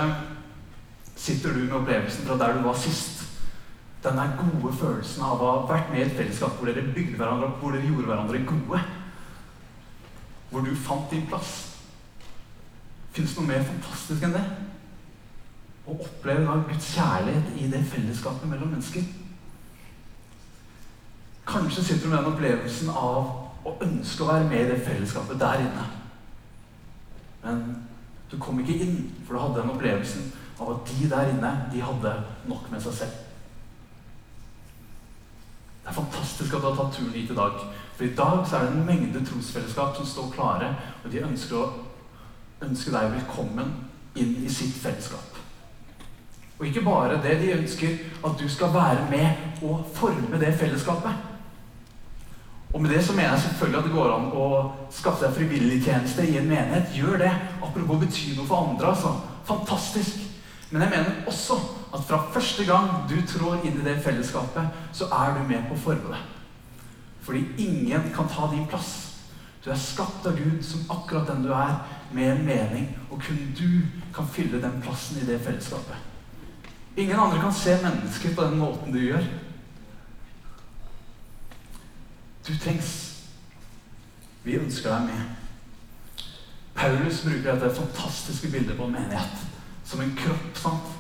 sitter 1.16 1.54
du 1.54 1.61
med 1.64 1.76
opplevelsen 1.78 2.26
fra 2.26 2.38
der 2.40 2.56
du 2.56 2.66
var 2.66 2.78
sist 2.80 3.23
den 4.02 4.18
der 4.18 4.35
gode 4.38 4.73
følelsen 4.76 5.23
av 5.25 5.40
å 5.42 5.47
ha 5.50 5.62
vært 5.66 5.88
med 5.90 6.00
i 6.00 6.04
et 6.04 6.18
fellesskap 6.18 6.59
hvor 6.59 6.68
dere 6.68 6.85
bygde 6.95 7.16
hverandre 7.18 7.49
opp, 7.49 7.56
hvor 7.62 7.75
dere 7.75 7.88
gjorde 7.88 8.11
hverandre 8.11 8.42
gode. 8.47 8.83
Hvor 10.50 10.62
du 10.62 10.75
fant 10.78 11.11
din 11.11 11.26
plass. 11.26 11.52
Fins 13.16 13.33
det 13.35 13.40
noe 13.40 13.50
mer 13.50 13.64
fantastisk 13.66 14.26
enn 14.26 14.37
det? 14.37 14.45
Å 15.87 15.97
oppleve 15.97 16.45
da 16.47 16.59
Guds 16.68 16.90
kjærlighet 16.95 17.56
i 17.62 17.71
det 17.73 17.83
fellesskapet 17.90 18.50
mellom 18.50 18.75
mennesker. 18.75 19.06
Kanskje 21.46 21.84
sitter 21.84 22.04
du 22.04 22.10
med 22.10 22.18
den 22.18 22.32
opplevelsen 22.32 22.90
av 22.90 23.66
å 23.66 23.74
ønske 23.82 24.24
å 24.24 24.30
være 24.30 24.48
med 24.48 24.62
i 24.62 24.70
det 24.70 24.80
fellesskapet 24.86 25.38
der 25.40 25.62
inne. 25.62 25.84
Men 27.44 27.62
du 28.30 28.38
kom 28.42 28.58
ikke 28.60 28.78
inn, 28.82 28.98
for 29.26 29.34
du 29.36 29.42
hadde 29.42 29.60
den 29.60 29.72
opplevelsen 29.74 30.32
av 30.58 30.72
at 30.72 30.90
de 30.90 31.08
der 31.10 31.30
inne 31.30 31.52
de 31.72 31.82
hadde 31.84 32.12
nok 32.50 32.70
med 32.72 32.82
seg 32.82 32.98
selv. 33.00 33.22
Det 35.82 35.92
er 35.92 36.00
fantastisk 36.00 36.54
at 36.54 36.64
du 36.64 36.66
har 36.66 36.78
tatt 36.80 36.96
turen 36.96 37.14
hit 37.14 37.30
i 37.30 37.38
dag. 37.38 37.60
For 37.94 38.04
i 38.04 38.14
dag 38.18 38.40
så 38.46 38.56
er 38.56 38.66
det 38.66 38.72
en 38.74 38.86
mengde 38.88 39.22
trosfellesskap 39.26 39.94
som 39.96 40.06
står 40.06 40.32
klare, 40.34 40.72
og 41.04 41.12
de 41.12 41.22
ønsker 41.22 41.60
å 41.60 41.68
ønske 42.66 42.90
deg 42.90 43.12
velkommen 43.14 43.70
inn 44.18 44.34
i 44.42 44.50
sitt 44.50 44.74
fellesskap. 44.82 45.38
Og 46.58 46.66
ikke 46.66 46.82
bare 46.82 47.20
det, 47.22 47.38
de 47.42 47.54
ønsker 47.54 47.98
at 48.24 48.36
du 48.40 48.48
skal 48.48 48.74
være 48.74 49.06
med 49.12 49.62
og 49.62 49.86
forme 49.94 50.40
det 50.40 50.54
fellesskapet. 50.58 51.35
Og 52.75 52.82
med 52.82 52.90
det 52.90 53.04
så 53.04 53.12
mener 53.12 53.30
jeg 53.30 53.40
selvfølgelig 53.40 53.78
at 53.78 53.85
det 53.85 53.94
går 53.94 54.12
an 54.12 54.30
å 54.37 54.46
skaffe 54.92 55.25
seg 55.25 55.37
frivilligtjeneste 55.38 56.26
i 56.26 56.38
en 56.40 56.49
menighet. 56.50 56.94
Gjør 56.94 57.20
det. 57.23 57.32
Apropos 57.62 58.02
betyr 58.02 58.37
noe 58.37 58.46
for 58.46 58.68
andre. 58.68 58.92
altså. 58.92 59.14
Fantastisk. 59.46 60.25
Men 60.70 60.82
jeg 60.82 60.90
mener 60.90 61.26
også 61.26 61.56
at 61.94 62.04
fra 62.04 62.25
første 62.35 62.64
gang 62.66 62.88
du 63.08 63.16
trår 63.26 63.62
inn 63.64 63.78
i 63.80 63.85
det 63.87 64.00
fellesskapet, 64.04 64.75
så 64.92 65.06
er 65.14 65.37
du 65.37 65.44
med 65.49 65.68
på 65.68 65.76
å 65.76 65.85
forme 65.85 66.11
det. 66.11 66.23
Fordi 67.26 67.44
ingen 67.58 68.11
kan 68.14 68.28
ta 68.30 68.50
din 68.50 68.66
plass. 68.70 68.92
Du 69.64 69.70
er 69.70 69.78
skapt 69.78 70.26
av 70.26 70.37
Gud 70.38 70.61
som 70.62 70.85
akkurat 70.90 71.30
den 71.30 71.46
du 71.46 71.52
er, 71.54 71.78
med 72.12 72.32
en 72.32 72.44
mening. 72.46 72.90
Og 73.11 73.23
kun 73.23 73.38
du 73.58 73.82
kan 74.14 74.28
fylle 74.30 74.61
den 74.62 74.82
plassen 74.82 75.23
i 75.23 75.26
det 75.26 75.40
fellesskapet. 75.42 75.96
Ingen 76.96 77.18
andre 77.20 77.40
kan 77.40 77.54
se 77.54 77.75
mennesker 77.82 78.35
på 78.35 78.44
den 78.46 78.58
måten 78.58 78.92
du 78.92 79.00
gjør. 79.00 79.25
Du 82.46 82.58
trengs. 82.58 83.22
Vi 84.44 84.54
ønsker 84.54 84.90
deg 84.90 85.08
med. 85.08 85.22
Paulus 86.76 87.22
bruker 87.24 87.54
dette 87.54 87.74
fantastiske 87.74 88.50
bildet 88.52 88.76
på 88.76 88.84
en 88.84 88.92
menighet 88.92 89.46
som 89.84 90.00
en 90.00 90.14
kropp. 90.18 90.58
sant? 90.58 90.92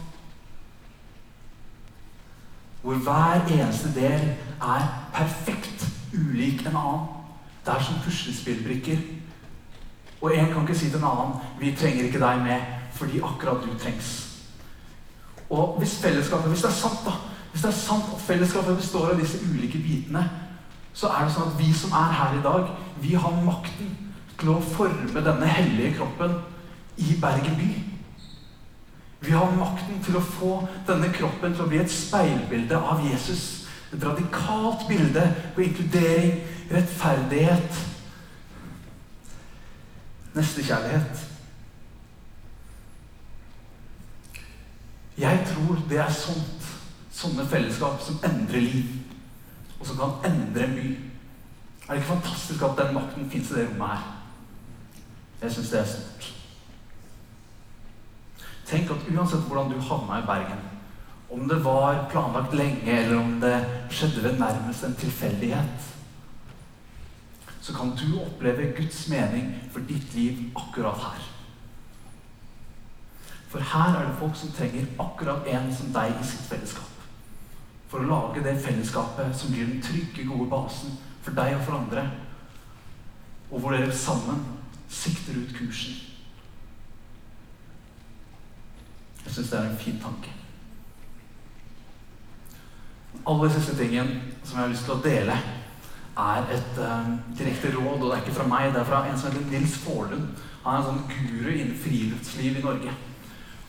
Hvor 2.82 2.94
hver 2.94 3.46
eneste 3.50 3.94
del 3.94 4.34
er 4.62 4.88
perfekt 5.14 5.86
ulik 6.14 6.66
en 6.66 6.76
annen. 6.76 7.06
Det 7.66 7.74
er 7.74 7.82
som 7.82 8.02
puslespillbrikker. 8.04 8.98
Og 10.20 10.36
en 10.36 10.52
kan 10.52 10.62
ikke 10.62 10.78
si 10.78 10.90
til 10.90 10.98
en 10.98 11.04
annen 11.04 11.34
'Vi 11.60 11.76
trenger 11.76 12.04
ikke 12.04 12.20
deg 12.20 12.42
med, 12.42 12.60
fordi 12.92 13.20
akkurat 13.20 13.64
du 13.64 13.78
trengs'. 13.78 14.26
Og 15.50 15.78
hvis 15.78 15.98
fellesskapet, 16.02 16.48
hvis 16.50 16.62
det 16.62 16.68
er 16.68 16.74
sant 16.74 17.04
da, 17.04 17.12
hvis 17.52 17.62
det 17.62 17.68
er 17.68 17.78
sant 17.78 18.04
at 18.14 18.20
fellesskapet 18.20 18.76
består 18.76 19.10
av 19.10 19.20
disse 19.20 19.38
ulike 19.52 19.78
bitene, 19.78 20.30
så 20.96 21.10
er 21.12 21.26
det 21.26 21.34
sånn 21.34 21.50
at 21.52 21.58
vi 21.60 21.68
som 21.76 21.92
er 21.92 22.14
her 22.16 22.38
i 22.38 22.44
dag, 22.44 22.70
vi 23.04 23.12
har 23.20 23.42
makten 23.44 23.90
til 24.40 24.52
å 24.54 24.62
forme 24.64 25.20
denne 25.24 25.48
hellige 25.48 25.98
kroppen 25.98 26.38
i 26.96 27.18
Bergen 27.20 27.58
by. 27.58 27.68
Vi 29.26 29.34
har 29.34 29.52
makten 29.58 30.00
til 30.04 30.16
å 30.16 30.24
få 30.24 30.50
denne 30.88 31.10
kroppen 31.12 31.52
til 31.52 31.64
å 31.64 31.68
bli 31.68 31.82
et 31.82 31.92
speilbilde 31.92 32.80
av 32.80 33.04
Jesus. 33.04 33.66
Et 33.92 34.02
radikalt 34.02 34.86
bilde 34.88 35.24
på 35.54 35.66
inkludering, 35.66 36.40
rettferdighet, 36.72 37.80
nestekjærlighet. 40.36 41.24
Jeg 45.16 45.44
tror 45.52 45.80
det 45.88 46.00
er 46.00 46.12
sånt, 46.12 46.72
sånne 47.12 47.44
fellesskap 47.48 48.00
som 48.04 48.20
endrer 48.24 48.64
liv, 48.64 49.05
og 49.80 49.86
som 49.86 49.96
kan 49.96 50.32
endre 50.32 50.64
en 50.64 50.74
by. 50.74 50.86
Er 51.86 51.94
det 51.94 52.02
ikke 52.02 52.14
fantastisk 52.14 52.62
at 52.62 52.78
den 52.78 52.94
makten 52.94 53.30
fins 53.30 53.50
i 53.50 53.54
det 53.54 53.68
rommet 53.68 53.88
her? 53.88 54.12
Jeg 55.42 55.52
syns 55.52 55.68
det 55.70 55.80
er 55.80 55.90
stort. 55.90 56.32
Tenk 58.66 58.90
at 58.90 59.10
uansett 59.12 59.44
hvordan 59.46 59.70
du 59.70 59.80
havna 59.80 60.18
i 60.18 60.26
Bergen, 60.26 60.64
om 61.30 61.48
det 61.48 61.58
var 61.64 62.06
planlagt 62.10 62.54
lenge, 62.54 62.98
eller 62.98 63.20
om 63.20 63.36
det 63.40 63.54
skjedde 63.90 64.22
ved 64.22 64.38
nærmest 64.38 64.84
en 64.84 64.94
tilfeldighet, 64.94 65.92
så 67.60 67.74
kan 67.74 67.92
du 67.98 68.20
oppleve 68.22 68.72
Guds 68.76 69.08
mening 69.08 69.54
for 69.72 69.80
ditt 69.80 70.14
liv 70.14 70.38
akkurat 70.56 70.98
her. 71.02 71.22
For 73.48 73.58
her 73.58 73.96
er 73.98 74.06
det 74.06 74.18
folk 74.18 74.36
som 74.36 74.52
trenger 74.52 74.86
akkurat 75.02 75.46
en 75.46 75.72
som 75.74 75.92
deg 75.94 76.14
i 76.14 76.26
sitt 76.26 76.46
fellesskap. 76.50 76.95
For 77.90 78.02
å 78.02 78.08
lage 78.10 78.42
det 78.44 78.56
fellesskapet 78.62 79.36
som 79.38 79.52
blir 79.54 79.68
den 79.68 79.82
trygge, 79.82 80.26
gode 80.26 80.48
basen 80.50 80.96
for 81.22 81.36
deg 81.36 81.54
og 81.56 81.64
for 81.66 81.78
andre. 81.78 82.06
Og 83.50 83.60
hvor 83.60 83.74
dere 83.74 83.94
sammen 83.94 84.42
sikter 84.88 85.38
ut 85.38 85.54
kursen. 85.54 86.02
Jeg 89.26 89.34
syns 89.34 89.50
det 89.50 89.58
er 89.58 89.70
en 89.70 89.78
fin 89.78 90.00
tanke. 90.02 90.32
Den 93.12 93.22
aller 93.26 93.54
siste 93.54 93.74
tingen 93.78 94.10
som 94.44 94.58
jeg 94.58 94.62
har 94.62 94.74
lyst 94.74 94.86
til 94.86 94.94
å 94.94 95.02
dele, 95.02 95.38
er 96.16 96.46
et 96.54 96.78
uh, 96.80 97.08
direkte 97.38 97.72
råd. 97.74 97.98
Og 98.00 98.06
det 98.06 98.12
er 98.14 98.22
ikke 98.24 98.38
fra 98.38 98.46
meg, 98.50 98.70
det 98.72 98.80
er 98.80 98.88
fra 98.88 99.02
en 99.06 99.18
som 99.18 99.32
heter 99.32 99.50
Nils 99.50 99.74
Faarlund. 99.82 100.30
Han 100.64 100.74
er 100.74 100.78
en 100.78 100.86
sånn 100.86 101.02
guru 101.10 101.50
innen 101.52 101.76
friluftsliv 101.82 102.60
i 102.60 102.64
Norge. 102.64 102.94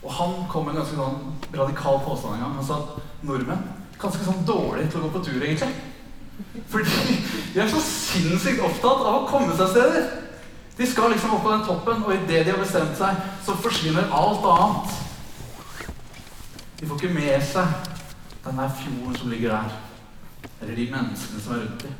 Og 0.03 0.13
han 0.13 0.37
kom 0.51 0.67
med 0.67 0.75
en 0.75 0.83
ganske 0.83 0.97
sånn 0.97 1.57
radikal 1.57 1.99
påstand 2.05 2.37
en 2.37 2.45
gang. 2.45 2.55
Han 2.59 2.67
sa 2.67 2.79
at 2.83 3.25
nordmenn 3.27 3.65
ganske 4.01 4.25
sånn 4.25 4.45
dårlig 4.45 4.87
til 4.91 5.01
å 5.01 5.07
gå 5.07 5.13
på 5.15 5.23
tur, 5.25 5.41
egentlig. 5.41 5.73
Fordi 6.69 7.17
de 7.53 7.61
er 7.61 7.69
så 7.71 7.81
sinnssykt 7.81 8.61
opptatt 8.61 9.03
av 9.03 9.23
å 9.23 9.27
komme 9.29 9.55
seg 9.57 9.73
steder. 9.73 10.07
De 10.77 10.85
skal 10.85 11.09
liksom 11.11 11.33
opp 11.33 11.43
på 11.45 11.53
den 11.55 11.65
toppen, 11.65 12.03
og 12.05 12.13
idet 12.13 12.43
de 12.45 12.53
har 12.53 12.61
bestemt 12.61 12.97
seg, 12.99 13.21
så 13.45 13.57
forsvinner 13.57 14.11
alt 14.13 14.45
annet. 14.53 14.97
De 16.77 16.85
får 16.85 16.99
ikke 16.99 17.15
med 17.15 17.45
seg 17.49 17.93
den 18.45 18.59
der 18.61 18.75
fjorden 18.81 19.15
som 19.17 19.31
ligger 19.33 19.55
der. 19.55 19.79
Eller 20.61 20.75
de 20.77 20.91
menneskene 20.91 21.41
som 21.41 21.55
er 21.55 21.63
rundt 21.63 21.87
dem. 21.87 21.95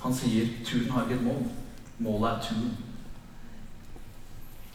Han 0.00 0.14
sier 0.14 0.48
turen 0.64 0.90
har 0.94 1.04
ikke 1.04 1.18
et 1.18 1.26
mål. 1.26 1.44
Målet 1.98 2.30
er 2.30 2.42
turen. 2.48 2.74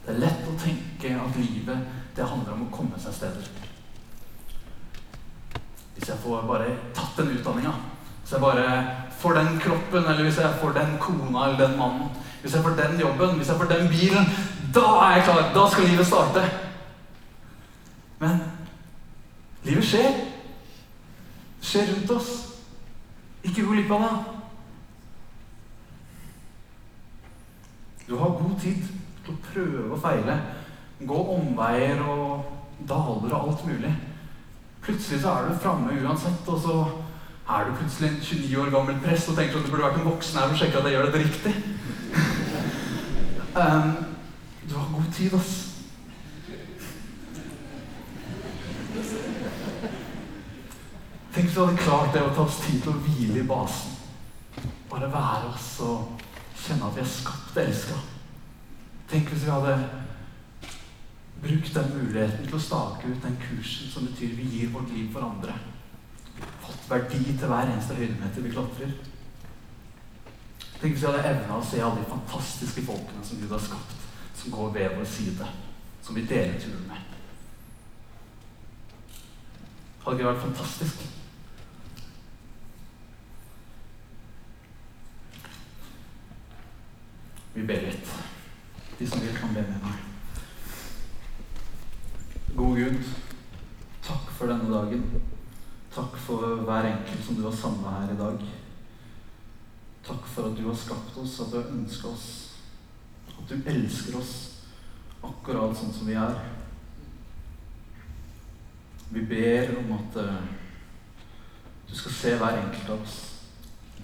Det 0.06 0.13
er 0.13 0.21
lett 0.21 0.47
å 0.49 0.58
tenke 0.60 1.12
at 1.23 1.38
livet 1.39 2.01
det 2.15 2.28
handler 2.28 2.54
om 2.54 2.65
å 2.67 2.74
komme 2.76 3.00
seg 3.00 3.15
steder. 3.15 3.50
Hvis 5.95 6.10
jeg 6.10 6.24
får 6.24 6.47
bare 6.50 6.74
tatt 6.97 7.19
den 7.19 7.36
utdanninga, 7.38 7.74
hvis 8.21 8.34
jeg 8.36 8.41
bare 8.41 8.65
får 9.21 9.38
den 9.38 9.60
kroppen, 9.62 10.04
eller 10.06 10.24
hvis 10.26 10.39
jeg 10.41 10.60
får 10.62 10.74
den 10.78 10.97
kona 11.00 11.45
eller 11.45 11.60
den 11.62 11.78
mannen, 11.80 12.10
hvis 12.41 12.56
jeg 12.56 12.63
får 12.63 12.76
den 12.80 13.00
jobben, 13.00 13.38
hvis 13.38 13.52
jeg 13.52 13.58
får 13.58 13.69
den 13.69 13.88
bilen, 13.91 14.30
da 14.74 14.86
er 15.06 15.15
jeg 15.15 15.24
klar! 15.24 15.41
Da 15.54 15.69
skal 15.69 15.89
livet 15.89 16.08
starte. 16.08 16.43
Men 18.19 18.39
livet 19.63 19.86
skjer. 19.86 20.13
Det 21.60 21.67
skjer 21.69 21.91
rundt 21.91 22.12
oss. 22.15 22.30
Ikke 23.43 23.65
gå 23.65 23.76
glipp 23.76 23.91
av 23.91 24.06
det. 24.06 24.13
Du 28.08 28.17
har 28.17 28.34
god 28.41 28.58
tid 28.62 28.82
til 29.26 29.34
å 29.36 29.43
prøve 29.52 29.86
og 29.93 30.02
feile. 30.02 30.39
Gå 31.08 31.20
omveier 31.36 32.02
og 32.06 32.46
daler 32.90 33.34
og 33.34 33.48
alt 33.48 33.66
mulig. 33.68 33.94
Plutselig 34.82 35.22
så 35.22 35.30
er 35.30 35.50
du 35.50 35.58
framme 35.62 35.94
uansett, 36.04 36.48
og 36.48 36.62
så 36.62 36.76
er 37.50 37.66
du 37.66 37.76
plutselig 37.76 38.10
en 38.10 38.22
29 38.22 38.62
år 38.62 38.70
gammel 38.74 39.02
prest 39.04 39.30
og 39.30 39.36
tenker 39.38 39.60
at 39.60 39.66
du 39.66 39.72
burde 39.72 39.88
vært 39.88 40.00
en 40.02 40.10
voksen 40.10 40.40
her 40.40 40.54
og 40.54 40.62
sjekke 40.62 40.80
at 40.80 40.88
jeg 40.88 40.96
gjør 40.96 41.10
dette 41.10 41.24
riktig. 41.26 41.54
um, 43.62 43.92
du 44.70 44.78
har 44.78 44.94
god 44.94 45.12
tid, 45.14 45.36
ass. 45.38 45.52
Tenk 51.32 51.48
hvis 51.48 51.56
du 51.56 51.62
hadde 51.64 51.80
klart 51.80 52.14
det 52.14 52.22
å 52.26 52.32
ta 52.36 52.44
oss 52.44 52.60
tid 52.66 52.82
til 52.84 52.92
å 52.92 53.02
hvile 53.06 53.40
i 53.40 53.48
basen. 53.48 53.94
Bare 54.92 55.08
være 55.14 55.52
oss 55.54 55.68
og 55.86 56.26
kjenne 56.60 56.90
at 56.90 56.98
vi 56.98 57.04
er 57.06 57.08
skapt 57.08 57.60
elska. 57.62 58.00
Tenk 59.12 59.32
hvis 59.32 59.46
vi 59.46 59.54
hadde 59.54 59.78
brukt 61.41 61.73
den 61.75 61.93
muligheten 61.97 62.45
til 62.45 62.58
å 62.58 62.62
stake 62.62 63.10
ut 63.10 63.23
den 63.23 63.38
kursen 63.41 63.89
som 63.89 64.06
betyr 64.06 64.36
vi 64.38 64.49
gir 64.56 64.73
vårt 64.73 64.91
liv 64.93 65.08
for 65.13 65.25
andre. 65.25 65.56
Fått 66.62 66.89
verdi 66.89 67.23
til 67.32 67.49
hver 67.49 67.69
eneste 67.69 67.97
høydemeter 67.97 68.45
vi 68.45 68.54
klatrer. 68.54 68.91
Tenk 70.82 70.93
hvis 70.93 71.01
vi 71.04 71.10
hadde 71.10 71.30
evna 71.30 71.58
å 71.58 71.65
se 71.65 71.82
alle 71.82 72.01
de 72.01 72.10
fantastiske 72.10 72.84
folkene 72.86 73.25
som 73.25 73.41
Gud 73.41 73.54
har 73.54 73.62
skapt, 73.62 74.06
som 74.38 74.54
går 74.54 74.71
ved 74.77 74.97
vår 74.97 75.10
side, 75.10 75.49
som 76.01 76.17
vi 76.17 76.25
deler 76.30 76.62
turen 76.62 76.86
med. 76.89 77.10
Hadde 80.01 80.17
ikke 80.17 80.23
det 80.23 80.30
vært 80.32 80.45
fantastisk? 80.47 81.04
Vi 87.54 87.67
ber 87.67 87.84
litt. 87.86 88.15
De 88.97 89.10
som 89.10 89.21
vil, 89.21 89.38
kan 89.38 89.54
be 89.54 89.65
med 89.67 89.84
meg. 89.84 90.11
God 92.62 92.78
Gud, 92.78 93.06
takk 94.06 94.28
for 94.38 94.52
denne 94.52 94.67
dagen. 94.69 95.06
Takk 95.95 96.17
for 96.21 96.60
hver 96.62 96.86
enkelt 96.91 97.24
som 97.26 97.36
du 97.36 97.41
har 97.47 97.56
samla 97.58 97.93
her 97.95 98.12
i 98.13 98.17
dag. 98.19 98.43
Takk 100.06 100.28
for 100.30 100.50
at 100.52 100.60
du 100.60 100.67
har 100.67 100.78
skapt 100.78 101.17
oss, 101.17 101.39
at 101.41 101.50
du 101.50 101.58
har 101.58 101.71
ønska 101.74 102.12
oss. 102.12 102.28
At 103.34 103.50
du 103.50 103.56
elsker 103.65 104.19
oss 104.19 104.34
akkurat 105.26 105.74
sånn 105.80 105.95
som 105.95 106.12
vi 106.12 106.19
er. 106.21 106.38
Vi 109.10 109.26
ber 109.34 109.74
om 109.82 109.95
at 109.97 110.21
uh, 110.21 110.45
du 111.89 111.95
skal 111.97 112.17
se 112.19 112.36
hver 112.43 112.62
enkelt 112.62 112.93
av 112.93 113.02
oss. 113.02 113.17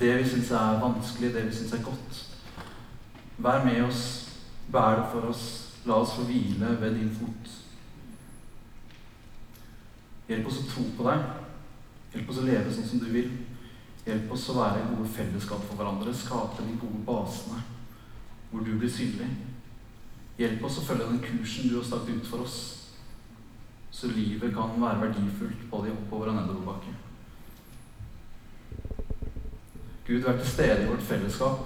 Det 0.01 0.15
vi 0.17 0.25
syns 0.33 0.49
er 0.63 0.81
vanskelig, 0.81 1.29
det 1.37 1.45
vi 1.51 1.55
syns 1.59 1.77
er 1.77 1.85
godt. 1.85 2.25
Vær 3.37 3.61
med 3.69 3.85
oss, 3.85 4.03
bær 4.73 5.03
det 5.03 5.07
for 5.13 5.29
oss. 5.29 5.47
La 5.85 6.01
oss 6.01 6.17
få 6.17 6.25
hvile 6.25 6.73
ved 6.81 6.97
din 6.97 7.13
fot. 7.21 7.56
Hjelp 10.27 10.47
oss 10.47 10.61
å 10.61 10.67
tro 10.67 10.83
på 10.97 11.07
deg. 11.07 11.27
Hjelp 12.13 12.31
oss 12.31 12.41
å 12.41 12.47
leve 12.47 12.73
sånn 12.73 12.89
som 12.89 13.03
du 13.03 13.07
vil. 13.13 13.29
Hjelp 14.07 14.31
oss 14.31 14.49
å 14.51 14.57
være 14.59 14.85
gode 14.91 15.09
fellesskap 15.11 15.63
for 15.67 15.79
hverandre, 15.79 16.13
skape 16.15 16.63
de 16.63 16.77
gode 16.79 17.03
basene 17.07 17.63
hvor 18.51 18.63
du 18.63 18.77
blir 18.79 18.91
synlig. 18.91 19.27
Hjelp 20.39 20.63
oss 20.63 20.77
å 20.79 20.85
følge 20.87 21.09
den 21.09 21.23
kursen 21.23 21.67
du 21.67 21.79
har 21.79 21.87
stakt 21.87 22.09
ut 22.09 22.27
for 22.29 22.45
oss, 22.45 22.57
så 23.91 24.07
livet 24.11 24.53
kan 24.55 24.75
være 24.79 25.01
verdifullt 25.07 25.65
både 25.71 25.89
i 25.89 25.95
oppover- 25.95 26.31
og 26.31 26.37
nedoverbakke. 26.37 26.93
Gud, 30.07 30.21
vær 30.23 30.37
til 30.37 30.47
stede 30.47 30.83
i 30.83 30.87
vårt 30.87 31.03
fellesskap. 31.03 31.65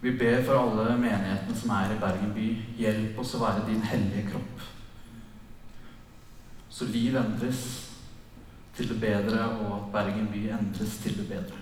Vi 0.00 0.16
ber 0.18 0.42
for 0.42 0.58
alle 0.58 0.96
menighetene 0.98 1.56
som 1.56 1.70
er 1.76 1.92
i 1.94 2.00
Bergen 2.00 2.32
by. 2.34 2.48
Hjelp 2.80 3.20
oss 3.22 3.36
å 3.36 3.44
være 3.44 3.68
din 3.68 3.84
hellige 3.86 4.26
kropp. 4.32 4.64
Så 6.74 6.84
liv 6.84 7.16
endres 7.16 7.90
til 8.76 8.88
det 8.88 9.00
bedre, 9.00 9.44
og 9.48 9.76
at 9.76 9.92
Bergen 9.92 10.26
by 10.32 10.36
endres 10.36 10.96
til 11.02 11.18
det 11.18 11.28
bedre. 11.28 11.58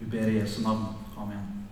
Vi 0.00 0.06
ber 0.10 0.26
i 0.26 0.38
Jesu 0.38 0.62
navn. 0.62 0.86
Amen. 1.18 1.66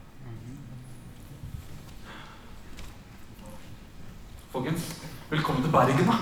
Folkens, 4.51 5.03
velkommen 5.31 5.63
til 5.63 5.73
Bergen, 5.73 6.07
da. 6.07 6.13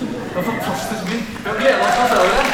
Det 0.00 0.36
er 0.36 0.42
fantastisk 0.42 1.04
by. 1.04 1.18
Vi 1.18 1.48
har 1.48 1.60
gleda 1.60 1.84
oss 1.84 1.94
til 1.98 2.04
å 2.04 2.08
se 2.08 2.24
dere. 2.24 2.49